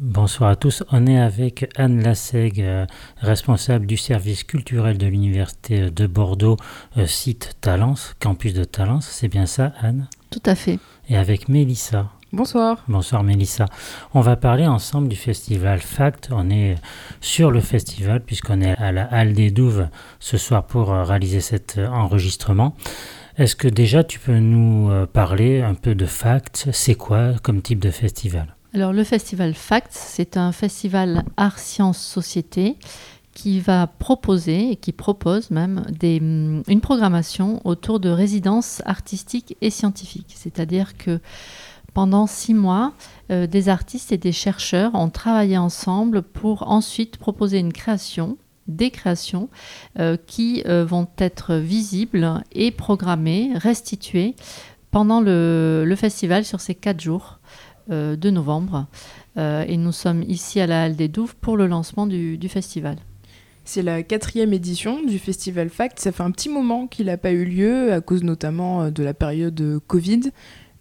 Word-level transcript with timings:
Bonsoir 0.00 0.50
à 0.50 0.54
tous. 0.54 0.84
On 0.92 1.08
est 1.08 1.18
avec 1.18 1.68
Anne 1.74 2.00
Lasseg, 2.00 2.60
euh, 2.60 2.86
responsable 3.16 3.84
du 3.84 3.96
service 3.96 4.44
culturel 4.44 4.96
de 4.96 5.08
l'Université 5.08 5.90
de 5.90 6.06
Bordeaux, 6.06 6.56
euh, 6.96 7.06
site 7.06 7.56
Talence, 7.60 8.14
campus 8.20 8.54
de 8.54 8.62
Talence. 8.62 9.08
C'est 9.10 9.26
bien 9.26 9.46
ça, 9.46 9.72
Anne? 9.80 10.06
Tout 10.30 10.42
à 10.46 10.54
fait. 10.54 10.78
Et 11.08 11.16
avec 11.16 11.48
Mélissa. 11.48 12.10
Bonsoir. 12.32 12.84
Bonsoir 12.86 13.24
Mélissa. 13.24 13.66
On 14.14 14.20
va 14.20 14.36
parler 14.36 14.68
ensemble 14.68 15.08
du 15.08 15.16
festival 15.16 15.80
FACT. 15.80 16.28
On 16.30 16.48
est 16.48 16.76
sur 17.20 17.50
le 17.50 17.60
festival 17.60 18.20
puisqu'on 18.20 18.60
est 18.60 18.76
à 18.78 18.92
la 18.92 19.02
Halle 19.02 19.32
des 19.32 19.50
Douves 19.50 19.88
ce 20.20 20.38
soir 20.38 20.64
pour 20.64 20.92
euh, 20.92 21.02
réaliser 21.02 21.40
cet 21.40 21.76
enregistrement. 21.76 22.76
Est-ce 23.36 23.56
que 23.56 23.66
déjà 23.66 24.04
tu 24.04 24.20
peux 24.20 24.38
nous 24.38 25.06
parler 25.06 25.60
un 25.60 25.74
peu 25.74 25.96
de 25.96 26.06
FACT? 26.06 26.68
C'est 26.72 26.94
quoi 26.94 27.32
comme 27.42 27.62
type 27.62 27.80
de 27.80 27.90
festival? 27.90 28.57
Alors 28.74 28.92
le 28.92 29.04
festival 29.04 29.54
FACT, 29.54 29.90
c'est 29.92 30.36
un 30.36 30.52
festival 30.52 31.24
art, 31.36 31.58
sciences, 31.58 31.98
société 31.98 32.76
qui 33.32 33.60
va 33.60 33.86
proposer 33.86 34.72
et 34.72 34.76
qui 34.76 34.92
propose 34.92 35.50
même 35.50 35.84
mm, 36.02 36.62
une 36.68 36.80
programmation 36.80 37.62
autour 37.64 38.00
de 38.00 38.08
résidences 38.10 38.82
artistiques 38.84 39.56
et 39.60 39.70
scientifiques. 39.70 40.34
C'est-à-dire 40.36 40.98
que 40.98 41.20
pendant 41.94 42.26
six 42.26 42.52
mois, 42.52 42.92
euh, 43.30 43.46
des 43.46 43.68
artistes 43.68 44.12
et 44.12 44.18
des 44.18 44.32
chercheurs 44.32 44.94
ont 44.94 45.08
travaillé 45.08 45.56
ensemble 45.56 46.22
pour 46.22 46.68
ensuite 46.68 47.16
proposer 47.16 47.58
une 47.58 47.72
création 47.72 48.36
des 48.66 48.90
créations 48.90 49.48
euh, 49.98 50.16
qui 50.26 50.62
euh, 50.66 50.84
vont 50.84 51.08
être 51.16 51.54
visibles 51.54 52.42
et 52.52 52.70
programmées, 52.70 53.52
restituées 53.54 54.34
pendant 54.90 55.20
le 55.20 55.94
festival 55.96 56.44
sur 56.44 56.60
ces 56.60 56.74
quatre 56.74 57.00
jours. 57.00 57.37
Euh, 57.90 58.16
de 58.16 58.28
novembre. 58.28 58.86
Euh, 59.38 59.64
et 59.66 59.78
nous 59.78 59.92
sommes 59.92 60.22
ici 60.24 60.60
à 60.60 60.66
la 60.66 60.82
Halle 60.82 60.94
des 60.94 61.08
Douves 61.08 61.34
pour 61.40 61.56
le 61.56 61.66
lancement 61.66 62.06
du, 62.06 62.38
festival. 62.46 62.98
C'est 63.64 63.80
la 63.80 64.02
quatrième 64.02 64.52
édition 64.52 65.02
du 65.02 65.18
festival 65.18 65.70
Fact. 65.70 65.98
Ça 65.98 66.12
fait 66.12 66.22
un 66.22 66.30
petit 66.30 66.50
moment 66.50 66.86
qu'il 66.86 67.06
n'a 67.06 67.16
pas 67.16 67.32
eu 67.32 67.46
lieu, 67.46 67.94
à 67.94 68.02
cause 68.02 68.24
notamment 68.24 68.82
euh, 68.82 68.90
de 68.90 69.02
la 69.02 69.14
période 69.14 69.80
Covid. 69.86 70.20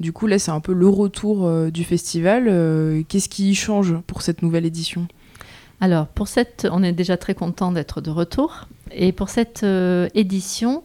Du 0.02 0.12
coup, 0.12 0.28
là, 0.28 0.38
c'est 0.38 0.52
un 0.52 0.60
peu 0.60 0.74
le 0.74 0.90
retour 0.90 1.50
du 1.72 1.84
festival. 1.86 2.44
Qu'est-ce 3.08 3.30
qui 3.30 3.56
change 3.56 3.96
pour 4.06 4.22
cette 4.22 4.44
nouvelle 4.44 4.66
édition? 4.66 5.08
Alors, 5.80 6.06
pour 6.08 6.28
cette, 6.28 6.68
on 6.70 6.84
est 6.84 6.92
déjà 6.92 7.18
très 7.18 7.34
content 7.34 7.72
d'être 7.72 8.00
de 8.02 8.12
retour. 8.12 8.68
Et 8.92 9.12
pour 9.12 9.30
cette 9.30 9.66
édition, 10.14 10.84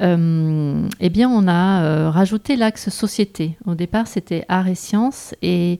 euh, 0.00 0.88
eh 1.00 1.10
bien, 1.10 1.28
on 1.28 1.46
a 1.48 1.82
euh, 1.82 2.10
rajouté 2.10 2.56
l'axe 2.56 2.88
société. 2.88 3.56
Au 3.66 3.74
départ, 3.74 4.06
c'était 4.06 4.44
art 4.48 4.68
et 4.68 4.74
sciences. 4.74 5.34
Et 5.42 5.78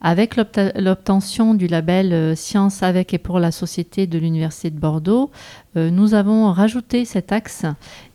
avec 0.00 0.36
l'obtention 0.36 1.54
du 1.54 1.66
label 1.66 2.12
euh, 2.12 2.34
Sciences 2.34 2.82
avec 2.82 3.14
et 3.14 3.18
pour 3.18 3.40
la 3.40 3.50
société 3.50 4.06
de 4.06 4.18
l'Université 4.18 4.70
de 4.70 4.78
Bordeaux, 4.78 5.30
nous 5.74 6.14
avons 6.14 6.50
rajouté 6.52 7.04
cet 7.04 7.32
axe. 7.32 7.66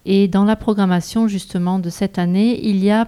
Et 0.06 0.28
dans 0.28 0.46
la 0.46 0.56
programmation, 0.56 1.28
justement, 1.28 1.78
de 1.78 1.92
cette 1.92 2.18
année, 2.18 2.60
il 2.68 2.84
y 2.84 2.90
a 2.90 3.08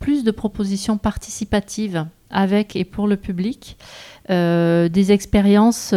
plus 0.00 0.24
de 0.24 0.32
propositions 0.32 0.98
participatives 0.98 2.04
avec 2.30 2.74
et 2.74 2.84
pour 2.84 3.06
le 3.06 3.16
public. 3.16 3.76
Des 4.28 5.12
expériences, 5.12 5.94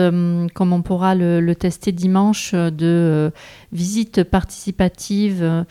comme 0.54 0.74
on 0.74 0.82
pourra 0.82 1.16
le, 1.16 1.54
tester 1.54 1.92
dimanche, 1.92 2.54
de 2.54 3.32
visites 3.72 4.24
participatives 4.24 5.66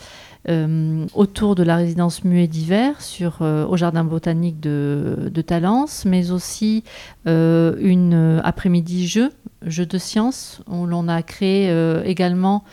euh, 0.48 1.06
autour 1.14 1.54
de 1.56 1.62
la 1.62 1.76
résidence 1.76 2.24
muet 2.24 2.46
d'hiver 2.46 2.96
euh, 3.42 3.66
au 3.66 3.76
jardin 3.76 4.04
botanique 4.04 4.60
de, 4.60 5.42
Talence, 5.46 6.04
mais 6.06 6.30
aussi 6.30 6.84
euh, 7.26 7.74
une 7.80 8.40
après-midi 8.42 9.06
jeu, 9.06 9.30
jeu 9.66 9.84
de 9.84 9.98
sciences, 9.98 10.62
où 10.66 10.86
l'on 10.86 11.08
a 11.08 11.22
créé 11.22 11.70
également 12.04 12.64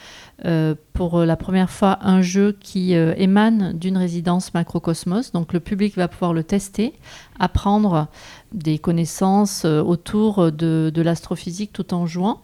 pour 0.93 1.19
la 1.19 1.35
première 1.37 1.69
fois 1.69 1.97
un 2.01 2.21
jeu 2.21 2.57
qui 2.59 2.93
émane 2.93 3.73
d'une 3.73 3.97
résidence 3.97 4.53
macrocosmos. 4.53 5.31
Donc 5.31 5.53
le 5.53 5.59
public 5.59 5.95
va 5.95 6.07
pouvoir 6.07 6.33
le 6.33 6.43
tester, 6.43 6.93
apprendre 7.39 8.07
des 8.51 8.77
connaissances 8.77 9.65
autour 9.65 10.51
de, 10.51 10.91
de 10.93 11.01
l'astrophysique 11.01 11.71
tout 11.73 11.93
en 11.93 12.05
jouant. 12.05 12.41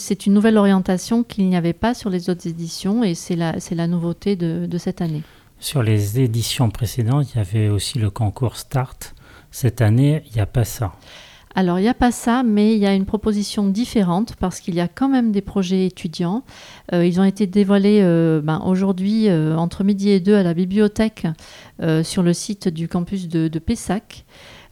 C'est 0.00 0.26
une 0.26 0.32
nouvelle 0.32 0.56
orientation 0.56 1.24
qu'il 1.24 1.48
n'y 1.48 1.56
avait 1.56 1.72
pas 1.72 1.92
sur 1.92 2.08
les 2.08 2.30
autres 2.30 2.46
éditions 2.46 3.02
et 3.02 3.16
c'est 3.16 3.34
la, 3.34 3.56
la 3.72 3.86
nouveauté 3.88 4.36
de, 4.36 4.78
cette 4.78 5.02
année. 5.02 5.22
Sur 5.58 5.82
les 5.82 6.20
éditions 6.20 6.70
précédentes, 6.70 7.34
il 7.34 7.38
y 7.38 7.40
avait 7.40 7.68
aussi 7.68 7.98
le 7.98 8.08
concours 8.08 8.56
Start. 8.56 9.16
Cette 9.50 9.80
année, 9.80 10.22
il 10.26 10.34
n'y 10.36 10.40
a 10.40 10.46
pas 10.46 10.64
ça. 10.64 10.92
Alors, 11.58 11.80
il 11.80 11.82
n'y 11.82 11.88
a 11.88 11.94
pas 11.94 12.12
ça, 12.12 12.44
mais 12.44 12.74
il 12.74 12.78
y 12.78 12.86
a 12.86 12.94
une 12.94 13.04
proposition 13.04 13.66
différente 13.66 14.36
parce 14.38 14.60
qu'il 14.60 14.76
y 14.76 14.80
a 14.80 14.86
quand 14.86 15.08
même 15.08 15.32
des 15.32 15.40
projets 15.40 15.86
étudiants. 15.86 16.44
Euh, 16.92 17.04
ils 17.04 17.20
ont 17.20 17.24
été 17.24 17.48
dévoilés 17.48 17.98
euh, 18.00 18.40
ben, 18.40 18.62
aujourd'hui 18.64 19.28
euh, 19.28 19.56
entre 19.56 19.82
midi 19.82 20.10
et 20.10 20.20
deux 20.20 20.36
à 20.36 20.44
la 20.44 20.54
bibliothèque 20.54 21.26
sur 22.04 22.22
le 22.22 22.32
site 22.32 22.68
du 22.68 22.88
campus 22.88 23.26
de, 23.26 23.48
de 23.48 23.58
Pessac 23.58 24.24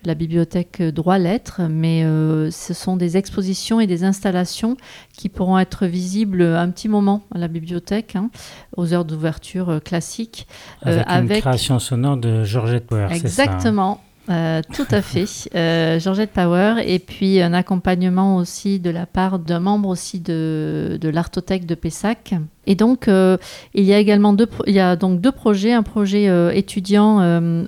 la 0.06 0.14
bibliothèque 0.14 0.80
Droit-Lettres, 0.80 1.62
mais 1.68 2.04
euh, 2.04 2.50
ce 2.50 2.72
sont 2.72 2.96
des 2.96 3.16
expositions 3.16 3.80
et 3.80 3.86
des 3.86 4.04
installations 4.04 4.76
qui 5.12 5.28
pourront 5.28 5.58
être 5.58 5.86
visibles 5.86 6.42
un 6.42 6.70
petit 6.70 6.88
moment 6.88 7.24
à 7.34 7.38
la 7.38 7.48
bibliothèque, 7.48 8.16
hein, 8.16 8.30
aux 8.76 8.94
heures 8.94 9.04
d'ouverture 9.04 9.80
classiques. 9.84 10.46
Euh, 10.86 11.02
avec, 11.06 11.38
une 11.38 11.40
création 11.40 11.78
sonore 11.78 12.16
de 12.16 12.44
Georgette 12.44 12.86
Power, 12.86 13.08
Exactement. 13.10 14.00
Euh, 14.28 14.60
tout 14.74 14.86
à 14.90 15.02
fait, 15.02 15.26
euh, 15.54 16.00
Georgette 16.00 16.32
Power, 16.32 16.76
et 16.84 16.98
puis 16.98 17.40
un 17.40 17.52
accompagnement 17.52 18.36
aussi 18.36 18.80
de 18.80 18.90
la 18.90 19.06
part 19.06 19.38
d'un 19.38 19.60
membre 19.60 19.88
aussi 19.88 20.20
de, 20.20 20.98
de 21.00 21.08
l'Artothèque 21.08 21.66
de 21.66 21.74
Pessac. 21.74 22.34
Et 22.66 22.74
donc, 22.74 23.08
euh, 23.08 23.36
il 23.74 23.84
y 23.84 23.92
a 23.92 23.98
également 23.98 24.32
deux, 24.32 24.48
il 24.66 24.74
y 24.74 24.80
a 24.80 24.96
donc 24.96 25.20
deux 25.20 25.32
projets, 25.32 25.72
un 25.72 25.82
projet 25.82 26.26
étudiant 26.56 27.18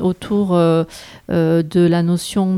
autour 0.00 0.50
de 1.28 1.80
la 1.80 2.02
notion 2.02 2.56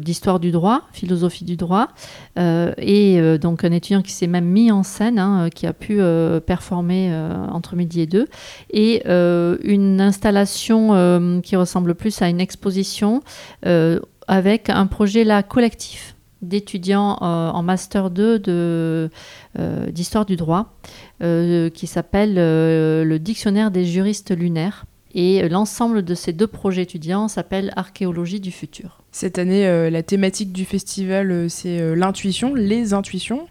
d'histoire 0.00 0.40
du 0.40 0.50
droit, 0.50 0.82
philosophie 0.92 1.44
du 1.44 1.56
droit, 1.56 1.88
et 2.36 3.38
donc 3.40 3.64
un 3.64 3.72
étudiant 3.72 4.02
qui 4.02 4.12
s'est 4.12 4.26
même 4.26 4.44
mis 4.44 4.70
en 4.70 4.82
scène, 4.82 5.18
hein, 5.18 5.48
qui 5.54 5.66
a 5.66 5.72
pu 5.72 6.00
performer 6.46 7.12
entre 7.50 7.76
midi 7.76 8.00
et 8.00 8.06
deux, 8.06 8.26
et 8.70 9.06
une 9.06 10.00
installation 10.00 11.40
qui 11.42 11.56
ressemble 11.56 11.94
plus 11.94 12.20
à 12.22 12.28
une 12.28 12.40
exposition 12.40 13.22
euh, 13.66 14.00
avec 14.26 14.70
un 14.70 14.86
projet 14.86 15.24
là 15.24 15.42
collectif 15.42 16.13
d'étudiants 16.48 17.18
euh, 17.22 17.50
en 17.50 17.62
master 17.62 18.10
2 18.10 18.38
de, 18.38 19.10
euh, 19.58 19.90
d'histoire 19.90 20.26
du 20.26 20.36
droit 20.36 20.74
qui 21.20 21.86
s'appelle 21.86 22.34
le 22.34 23.16
dictionnaire 23.18 23.70
des 23.70 23.86
juristes 23.86 24.36
lunaires. 24.36 24.84
Et 25.14 25.48
l'ensemble 25.48 26.04
de 26.04 26.14
ces 26.14 26.34
deux 26.34 26.46
projets 26.46 26.82
étudiants 26.82 27.28
s'appelle 27.28 27.72
Archéologie 27.76 28.40
du 28.40 28.50
futur. 28.50 29.02
Cette 29.10 29.38
année, 29.38 29.90
la 29.90 30.02
thématique 30.02 30.52
du 30.52 30.66
festival, 30.66 31.48
c'est 31.48 31.94
l'intuition, 31.96 32.54
les 32.54 32.92
intuitions. 32.92 33.46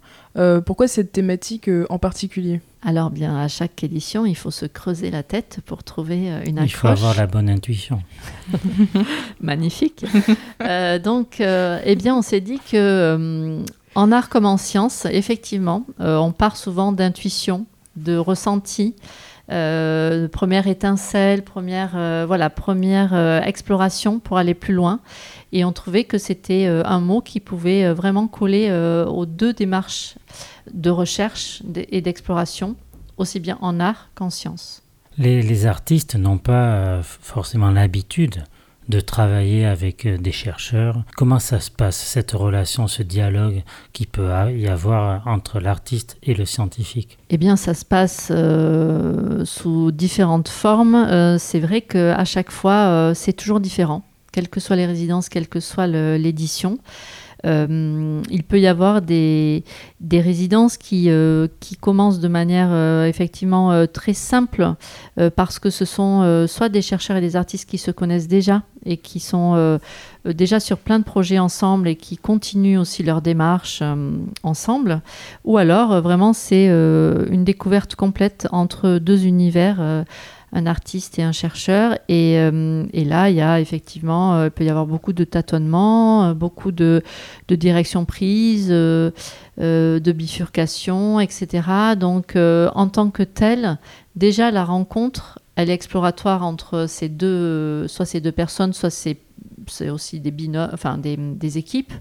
Pourquoi 0.65 0.87
cette 0.87 1.11
thématique 1.11 1.69
en 1.89 1.99
particulier? 1.99 2.61
Alors 2.85 3.11
bien, 3.11 3.37
à 3.37 3.47
chaque 3.47 3.81
édition, 3.83 4.25
il 4.25 4.35
faut 4.35 4.51
se 4.51 4.65
creuser 4.65 5.09
la 5.09 5.23
tête 5.23 5.59
pour 5.65 5.83
trouver 5.83 6.29
euh, 6.29 6.43
une 6.45 6.57
accroche. 6.57 6.71
Il 6.71 6.75
faut 6.75 6.87
avoir 6.87 7.15
la 7.15 7.27
bonne 7.27 7.49
intuition. 7.49 8.01
Magnifique. 9.41 10.05
Euh, 10.61 10.99
donc, 10.99 11.39
euh, 11.39 11.79
eh 11.85 11.95
bien, 11.95 12.15
on 12.15 12.21
s'est 12.21 12.41
dit 12.41 12.59
que 12.59 13.63
en 13.95 14.11
art 14.11 14.29
comme 14.29 14.45
en 14.45 14.57
science, 14.57 15.05
effectivement, 15.05 15.85
on 15.99 16.31
part 16.31 16.57
souvent 16.57 16.91
d'intuition, 16.91 17.65
de 17.95 18.17
ressenti. 18.17 18.95
première 19.47 20.67
étincelle, 20.67 21.43
première, 21.43 22.25
voilà, 22.25 22.49
première 22.49 23.13
exploration 23.45 24.19
pour 24.19 24.37
aller 24.37 24.53
plus 24.53 24.73
loin. 24.73 24.99
Et 25.53 25.63
on 25.63 25.71
trouvait 25.71 26.03
que 26.03 26.17
c'était 26.17 26.65
un 26.65 26.99
mot 26.99 27.21
qui 27.21 27.39
pouvait 27.39 27.93
vraiment 27.93 28.27
coller 28.27 28.71
aux 29.07 29.27
deux 29.27 29.53
démarches 29.53 30.15
de 30.73 30.89
recherche 30.89 31.61
et 31.75 32.01
d'exploration, 32.01 32.75
aussi 33.17 33.39
bien 33.39 33.57
en 33.61 33.79
art 33.79 34.09
qu'en 34.15 34.29
sciences. 34.29 34.83
Les, 35.17 35.65
artistes 35.67 36.15
n'ont 36.15 36.39
pas 36.39 36.73
euh, 36.73 37.03
forcément 37.03 37.69
l'habitude 37.69 38.43
de 38.89 38.99
travailler 38.99 39.63
avec 39.65 40.05
euh, 40.05 40.17
des 40.17 40.31
chercheurs. 40.31 41.03
Comment 41.15 41.37
ça 41.37 41.59
se 41.59 41.69
passe, 41.69 41.97
cette 41.97 42.31
relation, 42.31 42.87
ce 42.87 43.03
dialogue 43.03 43.61
qui 43.93 44.07
peut 44.07 44.31
y 44.55 44.67
avoir 44.67 45.27
entre 45.27 45.59
l'artiste 45.59 46.17
et 46.23 46.33
le 46.33 46.45
scientifique? 46.45 47.19
Eh 47.29 47.37
bien, 47.37 47.55
ça 47.57 47.75
se 47.75 47.85
passe 47.85 48.29
euh, 48.31 49.45
sous 49.45 49.91
différentes 49.91 50.49
formes. 50.49 51.37
c'est 51.37 51.59
vrai 51.59 51.81
qu'à 51.81 52.25
chaque 52.25 52.51
fois, 52.51 53.13
c'est 53.13 53.33
toujours 53.33 53.59
différent, 53.59 54.03
quelles 54.33 54.49
que 54.49 54.59
soient 54.59 54.75
les 54.75 54.85
résidences, 54.85 55.29
quelle 55.29 55.47
que 55.47 55.61
soit 55.61 55.87
l'édition. 55.87 56.79
il 57.45 58.43
peut 58.47 58.59
y 58.59 58.67
avoir 58.67 59.01
des, 59.01 59.63
des 59.99 60.21
résidences 60.21 60.77
qui, 60.77 61.09
qui 61.59 61.75
commencent 61.77 62.19
de 62.19 62.27
manière 62.27 63.05
effectivement 63.05 63.85
très 63.87 64.13
simple 64.13 64.73
parce 65.35 65.59
que 65.59 65.69
ce 65.69 65.85
sont 65.85 66.47
soit 66.47 66.69
des 66.69 66.81
chercheurs 66.81 67.17
et 67.17 67.21
des 67.21 67.35
artistes 67.35 67.69
qui 67.69 67.77
se 67.77 67.91
connaissent 67.91 68.29
déjà 68.29 68.63
et 68.85 68.97
qui 68.97 69.19
sont 69.19 69.79
déjà 70.25 70.59
sur 70.59 70.77
plein 70.77 70.99
de 70.99 71.03
projets 71.03 71.39
ensemble 71.39 71.89
et 71.89 71.95
qui 71.95 72.17
continuent 72.17 72.79
aussi 72.79 73.03
leur 73.03 73.21
démarche 73.21 73.83
ensemble, 74.43 75.01
ou 75.43 75.57
alors 75.57 76.01
vraiment 76.01 76.31
c'est 76.33 76.67
une 76.67 77.43
découverte 77.43 77.95
complète 77.95 78.47
entre 78.51 78.99
deux 78.99 79.25
univers 79.25 80.05
un 80.53 80.65
artiste 80.65 81.19
et 81.19 81.23
un 81.23 81.31
chercheur. 81.31 81.97
Et, 82.07 82.37
euh, 82.37 82.85
et 82.93 83.03
là, 83.03 83.29
il 83.29 83.35
y 83.35 83.41
a 83.41 83.59
effectivement, 83.59 84.35
euh, 84.35 84.47
il 84.47 84.51
peut 84.51 84.63
y 84.63 84.69
avoir 84.69 84.85
beaucoup 84.85 85.13
de 85.13 85.23
tâtonnements, 85.23 86.25
euh, 86.25 86.33
beaucoup 86.33 86.71
de, 86.71 87.03
de 87.47 87.55
directions 87.55 88.05
prises, 88.05 88.69
de 88.69 89.11
bifurcation, 90.11 91.19
etc. 91.19 91.67
Donc, 91.99 92.35
en 92.35 92.87
tant 92.87 93.09
que 93.09 93.23
tel, 93.23 93.77
déjà 94.15 94.51
la 94.51 94.63
rencontre, 94.63 95.39
elle 95.55 95.69
est 95.69 95.73
exploratoire 95.73 96.43
entre 96.43 96.85
ces 96.87 97.09
deux, 97.09 97.87
soit 97.87 98.05
ces 98.05 98.21
deux 98.21 98.31
personnes, 98.31 98.73
soit 98.73 98.89
c'est 98.89 99.89
aussi 99.89 100.19
des 100.19 100.31
binômes, 100.31 100.69
enfin 100.73 100.97
des, 100.97 101.17
des 101.17 101.57
équipes. 101.57 101.93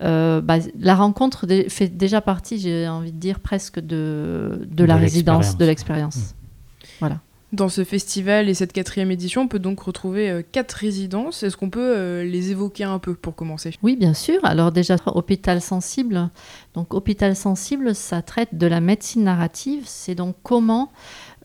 bah, 0.00 0.56
la 0.78 0.94
rencontre 0.94 1.46
fait 1.68 1.88
déjà 1.88 2.20
partie, 2.20 2.58
j'ai 2.58 2.88
envie 2.88 3.12
de 3.12 3.18
dire, 3.18 3.40
presque 3.40 3.80
de, 3.80 4.66
de, 4.70 4.84
la 4.84 4.96
résidence, 4.96 5.56
de 5.56 5.64
l'expérience. 5.64 6.16
Mmh. 6.16 6.86
Voilà. 7.00 7.20
Dans 7.52 7.68
ce 7.68 7.82
festival 7.82 8.48
et 8.48 8.54
cette 8.54 8.72
quatrième 8.72 9.10
édition, 9.10 9.42
on 9.42 9.48
peut 9.48 9.58
donc 9.58 9.80
retrouver 9.80 10.30
euh, 10.30 10.42
quatre 10.52 10.72
résidences. 10.72 11.42
Est-ce 11.42 11.56
qu'on 11.56 11.68
peut 11.68 11.96
euh, 11.96 12.22
les 12.22 12.52
évoquer 12.52 12.84
un 12.84 13.00
peu 13.00 13.14
pour 13.14 13.34
commencer? 13.34 13.72
Oui, 13.82 13.96
bien 13.96 14.14
sûr. 14.14 14.38
Alors 14.44 14.70
déjà, 14.70 14.96
Hôpital 15.06 15.60
Sensible. 15.60 16.30
Donc 16.74 16.94
Hôpital 16.94 17.34
Sensible, 17.34 17.96
ça 17.96 18.22
traite 18.22 18.56
de 18.56 18.68
la 18.68 18.80
médecine 18.80 19.24
narrative. 19.24 19.82
C'est 19.86 20.14
donc 20.14 20.36
comment 20.44 20.92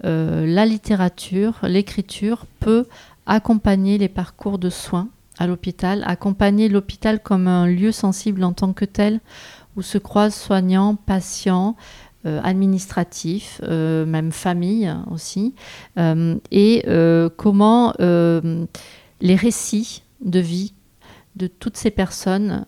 euh, 0.03 0.45
la 0.45 0.67
littérature, 0.67 1.57
l'écriture 1.63 2.45
peut 2.59 2.85
accompagner 3.25 3.97
les 3.97 4.09
parcours 4.09 4.59
de 4.59 4.69
soins 4.69 5.09
à 5.39 5.47
l'hôpital, 5.47 6.03
accompagner 6.05 6.69
l'hôpital 6.69 7.19
comme 7.19 7.47
un 7.47 7.65
lieu 7.67 7.91
sensible 7.91 8.43
en 8.43 8.53
tant 8.53 8.73
que 8.73 8.85
tel, 8.85 9.19
où 9.75 9.81
se 9.81 9.97
croisent 9.97 10.35
soignants, 10.35 10.95
patients, 10.95 11.75
administratif, 12.25 13.61
euh, 13.63 14.05
même 14.05 14.31
famille 14.31 14.93
aussi, 15.11 15.53
euh, 15.97 16.35
et 16.51 16.83
comment 17.37 17.93
les 17.99 19.35
récits 19.35 20.03
de 20.21 20.39
vie 20.39 20.73
de 21.35 21.47
toutes 21.47 21.77
ces 21.77 21.91
personnes 21.91 22.65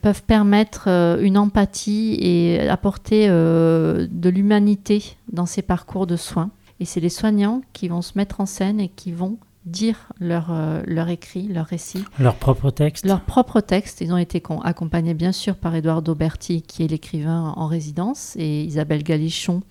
peuvent 0.00 0.22
permettre 0.22 0.88
une 1.20 1.36
empathie 1.38 2.16
et 2.20 2.68
apporter 2.68 3.28
de 3.28 4.28
l'humanité 4.28 5.16
dans 5.32 5.46
ces 5.46 5.62
parcours 5.62 6.06
de 6.06 6.16
soins. 6.16 6.50
Et 6.80 6.84
c'est 6.84 7.00
les 7.00 7.08
soignants 7.08 7.62
qui 7.72 7.88
vont 7.88 8.02
se 8.02 8.12
mettre 8.16 8.40
en 8.40 8.46
scène 8.46 8.80
et 8.80 8.88
qui 8.88 9.12
vont 9.12 9.38
dire 9.64 10.08
leur, 10.18 10.48
euh, 10.50 10.82
leur 10.86 11.08
écrit, 11.08 11.48
leur 11.48 11.66
récit. 11.66 12.04
Leur 12.18 12.34
propre 12.34 12.70
texte 12.70 13.06
Leur 13.06 13.20
propre 13.20 13.60
texte. 13.60 14.00
Ils 14.00 14.12
ont 14.12 14.18
été 14.18 14.42
accompagnés 14.64 15.14
bien 15.14 15.32
sûr 15.32 15.56
par 15.56 15.74
Eduardo 15.74 16.14
Berti, 16.14 16.62
qui 16.62 16.82
est 16.82 16.88
l'écrivain 16.88 17.54
en 17.56 17.66
résidence, 17.66 18.34
et 18.36 18.62
Isabelle 18.64 19.02
Galichon 19.02 19.62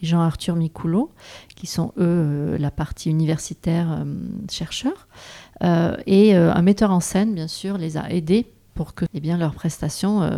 et 0.00 0.06
Jean-Arthur 0.06 0.56
Micoulot, 0.56 1.12
qui 1.54 1.66
sont 1.66 1.92
eux 1.98 2.00
euh, 2.00 2.58
la 2.58 2.70
partie 2.70 3.10
universitaire 3.10 3.92
euh, 3.92 4.04
chercheurs. 4.50 5.08
et 6.06 6.34
un 6.34 6.62
metteur 6.62 6.90
en 6.90 7.00
scène, 7.00 7.34
bien 7.34 7.48
sûr, 7.48 7.78
les 7.78 7.96
a 7.96 8.10
aidés 8.10 8.46
pour 8.74 8.94
que 8.94 9.04
eh 9.14 9.20
bien, 9.20 9.38
leur 9.38 9.54
prestation 9.54 10.28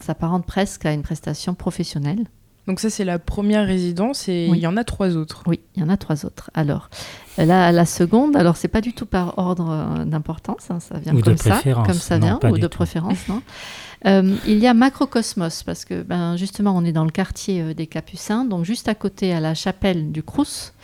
s'apparente 0.00 0.46
presque 0.46 0.86
à 0.86 0.92
une 0.94 1.02
prestation 1.02 1.54
professionnelle. 1.54 2.24
Donc 2.68 2.80
ça, 2.80 2.90
c'est 2.90 3.04
la 3.06 3.18
première 3.18 3.66
résidence 3.66 4.28
et 4.28 4.46
il 4.52 4.58
y 4.58 4.66
en 4.66 4.76
a 4.76 4.84
trois 4.84 5.16
autres. 5.16 5.42
Oui, 5.46 5.60
il 5.74 5.80
y 5.80 5.84
en 5.84 5.88
a 5.88 5.96
trois 5.96 6.26
autres. 6.26 6.50
Alors, 6.52 6.90
la, 7.38 7.72
la 7.72 7.86
seconde, 7.86 8.36
alors 8.36 8.58
c'est 8.58 8.68
pas 8.68 8.82
du 8.82 8.92
tout 8.92 9.06
par 9.06 9.38
ordre 9.38 9.70
euh, 9.70 10.04
d'importance, 10.04 10.70
hein, 10.70 10.78
ça 10.78 10.98
vient 10.98 11.14
ou 11.14 11.20
comme 11.22 11.32
de 11.32 11.38
ça, 11.38 11.60
comme 11.64 11.94
ça 11.94 12.18
vient, 12.18 12.38
ou 12.44 12.58
de 12.58 12.66
préférence, 12.66 13.26
non. 13.26 13.40
Euh, 14.06 14.36
il 14.46 14.58
y 14.58 14.66
a 14.66 14.74
Macrocosmos, 14.74 15.62
parce 15.62 15.86
que 15.86 16.02
ben, 16.02 16.36
justement, 16.36 16.76
on 16.76 16.84
est 16.84 16.92
dans 16.92 17.04
le 17.04 17.10
quartier 17.10 17.62
euh, 17.62 17.74
des 17.74 17.86
Capucins, 17.86 18.44
donc 18.44 18.66
juste 18.66 18.86
à 18.86 18.94
côté, 18.94 19.32
à 19.32 19.40
la 19.40 19.54
chapelle 19.54 20.12
du 20.12 20.22
Crous, 20.22 20.74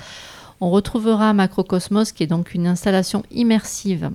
on 0.62 0.70
retrouvera 0.70 1.34
Macrocosmos, 1.34 2.12
qui 2.12 2.22
est 2.22 2.28
donc 2.28 2.54
une 2.54 2.66
installation 2.66 3.24
immersive 3.30 4.04
euh, 4.04 4.08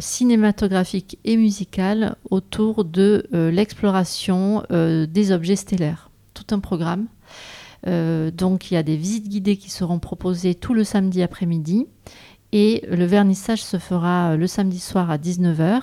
cinématographique 0.00 1.18
et 1.24 1.36
musicale 1.36 2.16
autour 2.30 2.84
de 2.84 3.26
euh, 3.32 3.50
l'exploration 3.50 4.64
euh, 4.72 5.06
des 5.06 5.32
objets 5.32 5.56
stellaires. 5.56 6.10
Tout 6.34 6.54
un 6.54 6.60
programme. 6.60 7.06
donc 7.84 8.70
il 8.70 8.74
y 8.74 8.76
a 8.76 8.82
des 8.82 8.96
visites 8.96 9.28
guidées 9.28 9.56
qui 9.56 9.70
seront 9.70 9.98
proposées 9.98 10.54
tout 10.54 10.74
le 10.74 10.84
samedi 10.84 11.22
après-midi 11.22 11.86
et 12.52 12.84
le 12.90 13.04
vernissage 13.04 13.62
se 13.62 13.78
fera 13.78 14.36
le 14.36 14.46
samedi 14.46 14.80
soir 14.80 15.10
à 15.10 15.18
19h 15.18 15.82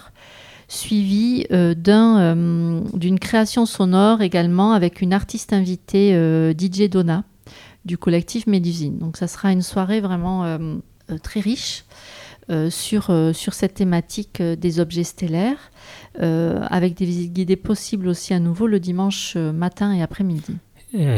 suivi 0.67 1.45
d'une 1.50 3.19
création 3.19 3.65
sonore 3.65 4.21
également 4.21 4.73
avec 4.73 5.01
une 5.01 5.13
artiste 5.13 5.51
invitée 5.53 6.13
DJ 6.57 6.89
Donna 6.89 7.23
du 7.83 7.97
collectif 7.97 8.47
Médusine. 8.47 8.97
Donc 8.97 9.17
ça 9.17 9.27
sera 9.27 9.51
une 9.51 9.62
soirée 9.62 10.01
vraiment 10.01 10.57
très 11.21 11.39
riche 11.39 11.83
euh, 11.83 12.15
sur, 12.69 13.09
euh, 13.09 13.33
sur 13.33 13.53
cette 13.53 13.74
thématique 13.75 14.42
euh, 14.42 14.56
des 14.56 14.80
objets 14.80 15.03
stellaires, 15.03 15.71
avec 16.18 16.95
des 16.95 17.06
visites 17.06 17.33
guidées 17.33 17.57
possibles 17.57 18.07
aussi 18.07 18.33
à 18.33 18.39
nouveau 18.39 18.68
le 18.68 18.80
dimanche 18.80 19.36
matin 19.36 19.94
et 19.94 20.01
après-midi. 20.01 20.56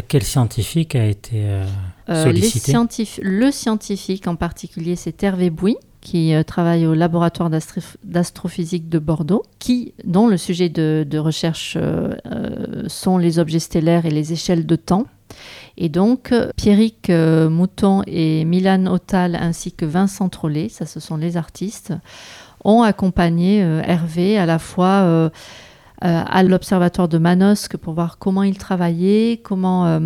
Quel 0.08 0.24
scientifique 0.24 0.96
a 0.96 1.06
été 1.06 1.46
sollicité 2.08 2.74
Le 3.22 3.52
scientifique 3.52 4.28
en 4.28 4.36
particulier, 4.36 4.96
c'est 4.96 5.22
Hervé 5.22 5.52
Bouy, 5.52 5.78
qui 6.02 6.34
travaille 6.48 6.88
au 6.88 6.96
laboratoire 6.96 7.52
d'astrophysique 8.04 8.90
de 8.90 8.98
Bordeaux, 8.98 9.44
qui, 9.60 9.94
dont 10.04 10.26
le 10.26 10.38
sujet 10.38 10.70
de, 10.70 11.06
de 11.08 11.18
recherche 11.20 11.78
sont 12.88 13.20
les 13.20 13.38
objets 13.38 13.60
stellaires 13.60 14.08
et 14.08 14.12
les 14.12 14.34
échelles 14.34 14.66
de 14.66 14.76
temps. 14.76 15.06
Et 15.78 15.90
donc, 15.90 16.34
Pierrick 16.56 17.10
euh, 17.10 17.50
Mouton 17.50 18.02
et 18.08 18.46
Milan 18.46 18.88
Otal 18.88 19.36
ainsi 19.36 19.72
que 19.72 19.86
Vincent 19.86 20.28
Trollet, 20.28 20.70
ça 20.70 20.88
ce 20.88 21.00
sont 21.00 21.18
les 21.18 21.38
artistes, 21.38 21.94
ont 22.66 22.82
accompagné 22.82 23.64
euh, 23.64 23.82
Hervé 23.86 24.40
à 24.40 24.48
la 24.48 24.58
fois 24.58 25.04
euh, 25.04 25.30
à 26.02 26.44
l'observatoire 26.44 27.08
de 27.08 27.20
Manosque 27.20 27.78
pour 27.78 27.94
voir 27.94 28.18
comment 28.18 28.44
il 28.44 28.58
travaillait, 28.58 29.40
comment 29.44 30.00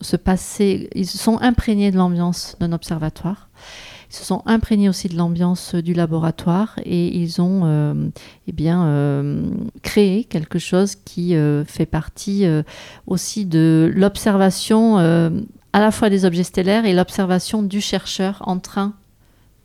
se 0.00 0.16
passait. 0.16 0.90
Ils 0.96 1.06
se 1.06 1.18
sont 1.18 1.40
imprégnés 1.40 1.92
de 1.92 1.96
l'ambiance 1.96 2.56
d'un 2.58 2.72
observatoire. 2.72 3.45
Se 4.16 4.24
sont 4.24 4.42
imprégnés 4.46 4.88
aussi 4.88 5.08
de 5.08 5.14
l'ambiance 5.14 5.74
du 5.74 5.92
laboratoire 5.92 6.78
et 6.82 7.14
ils 7.18 7.42
ont 7.42 7.60
euh, 7.64 8.08
eh 8.48 8.52
bien, 8.52 8.86
euh, 8.86 9.50
créé 9.82 10.24
quelque 10.24 10.58
chose 10.58 10.94
qui 10.94 11.36
euh, 11.36 11.66
fait 11.66 11.84
partie 11.84 12.46
aussi 13.06 13.44
de 13.44 13.92
l'observation 13.94 14.96
à 14.96 15.80
la 15.80 15.90
fois 15.90 16.08
des 16.08 16.24
objets 16.24 16.44
stellaires 16.44 16.86
et 16.86 16.94
l'observation 16.94 17.62
du 17.62 17.82
chercheur 17.82 18.42
en 18.46 18.58
train 18.58 18.94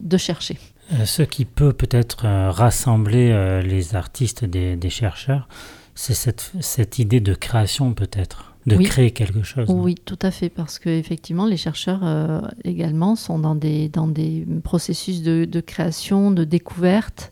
de 0.01 0.17
chercher. 0.17 0.59
Ce 1.05 1.21
qui 1.21 1.45
peut 1.45 1.71
peut-être 1.71 2.25
rassembler 2.49 3.61
les 3.63 3.95
artistes 3.95 4.43
des, 4.43 4.75
des 4.75 4.89
chercheurs, 4.89 5.47
c'est 5.95 6.13
cette, 6.13 6.51
cette 6.59 6.99
idée 6.99 7.21
de 7.21 7.33
création 7.33 7.93
peut-être 7.93 8.50
de 8.65 8.77
créer 8.77 9.11
quelque 9.11 9.43
chose. 9.43 9.67
Oui, 9.69 9.95
tout 9.95 10.19
à 10.21 10.31
fait, 10.31 10.49
parce 10.49 10.79
que 10.79 10.89
effectivement, 10.89 11.45
les 11.45 11.57
chercheurs 11.57 12.01
euh, 12.03 12.41
également 12.63 13.15
sont 13.15 13.39
dans 13.39 13.55
des, 13.55 13.89
dans 13.89 14.07
des 14.07 14.45
processus 14.63 15.21
de, 15.21 15.45
de 15.45 15.61
création, 15.61 16.31
de 16.31 16.43
découverte, 16.43 17.31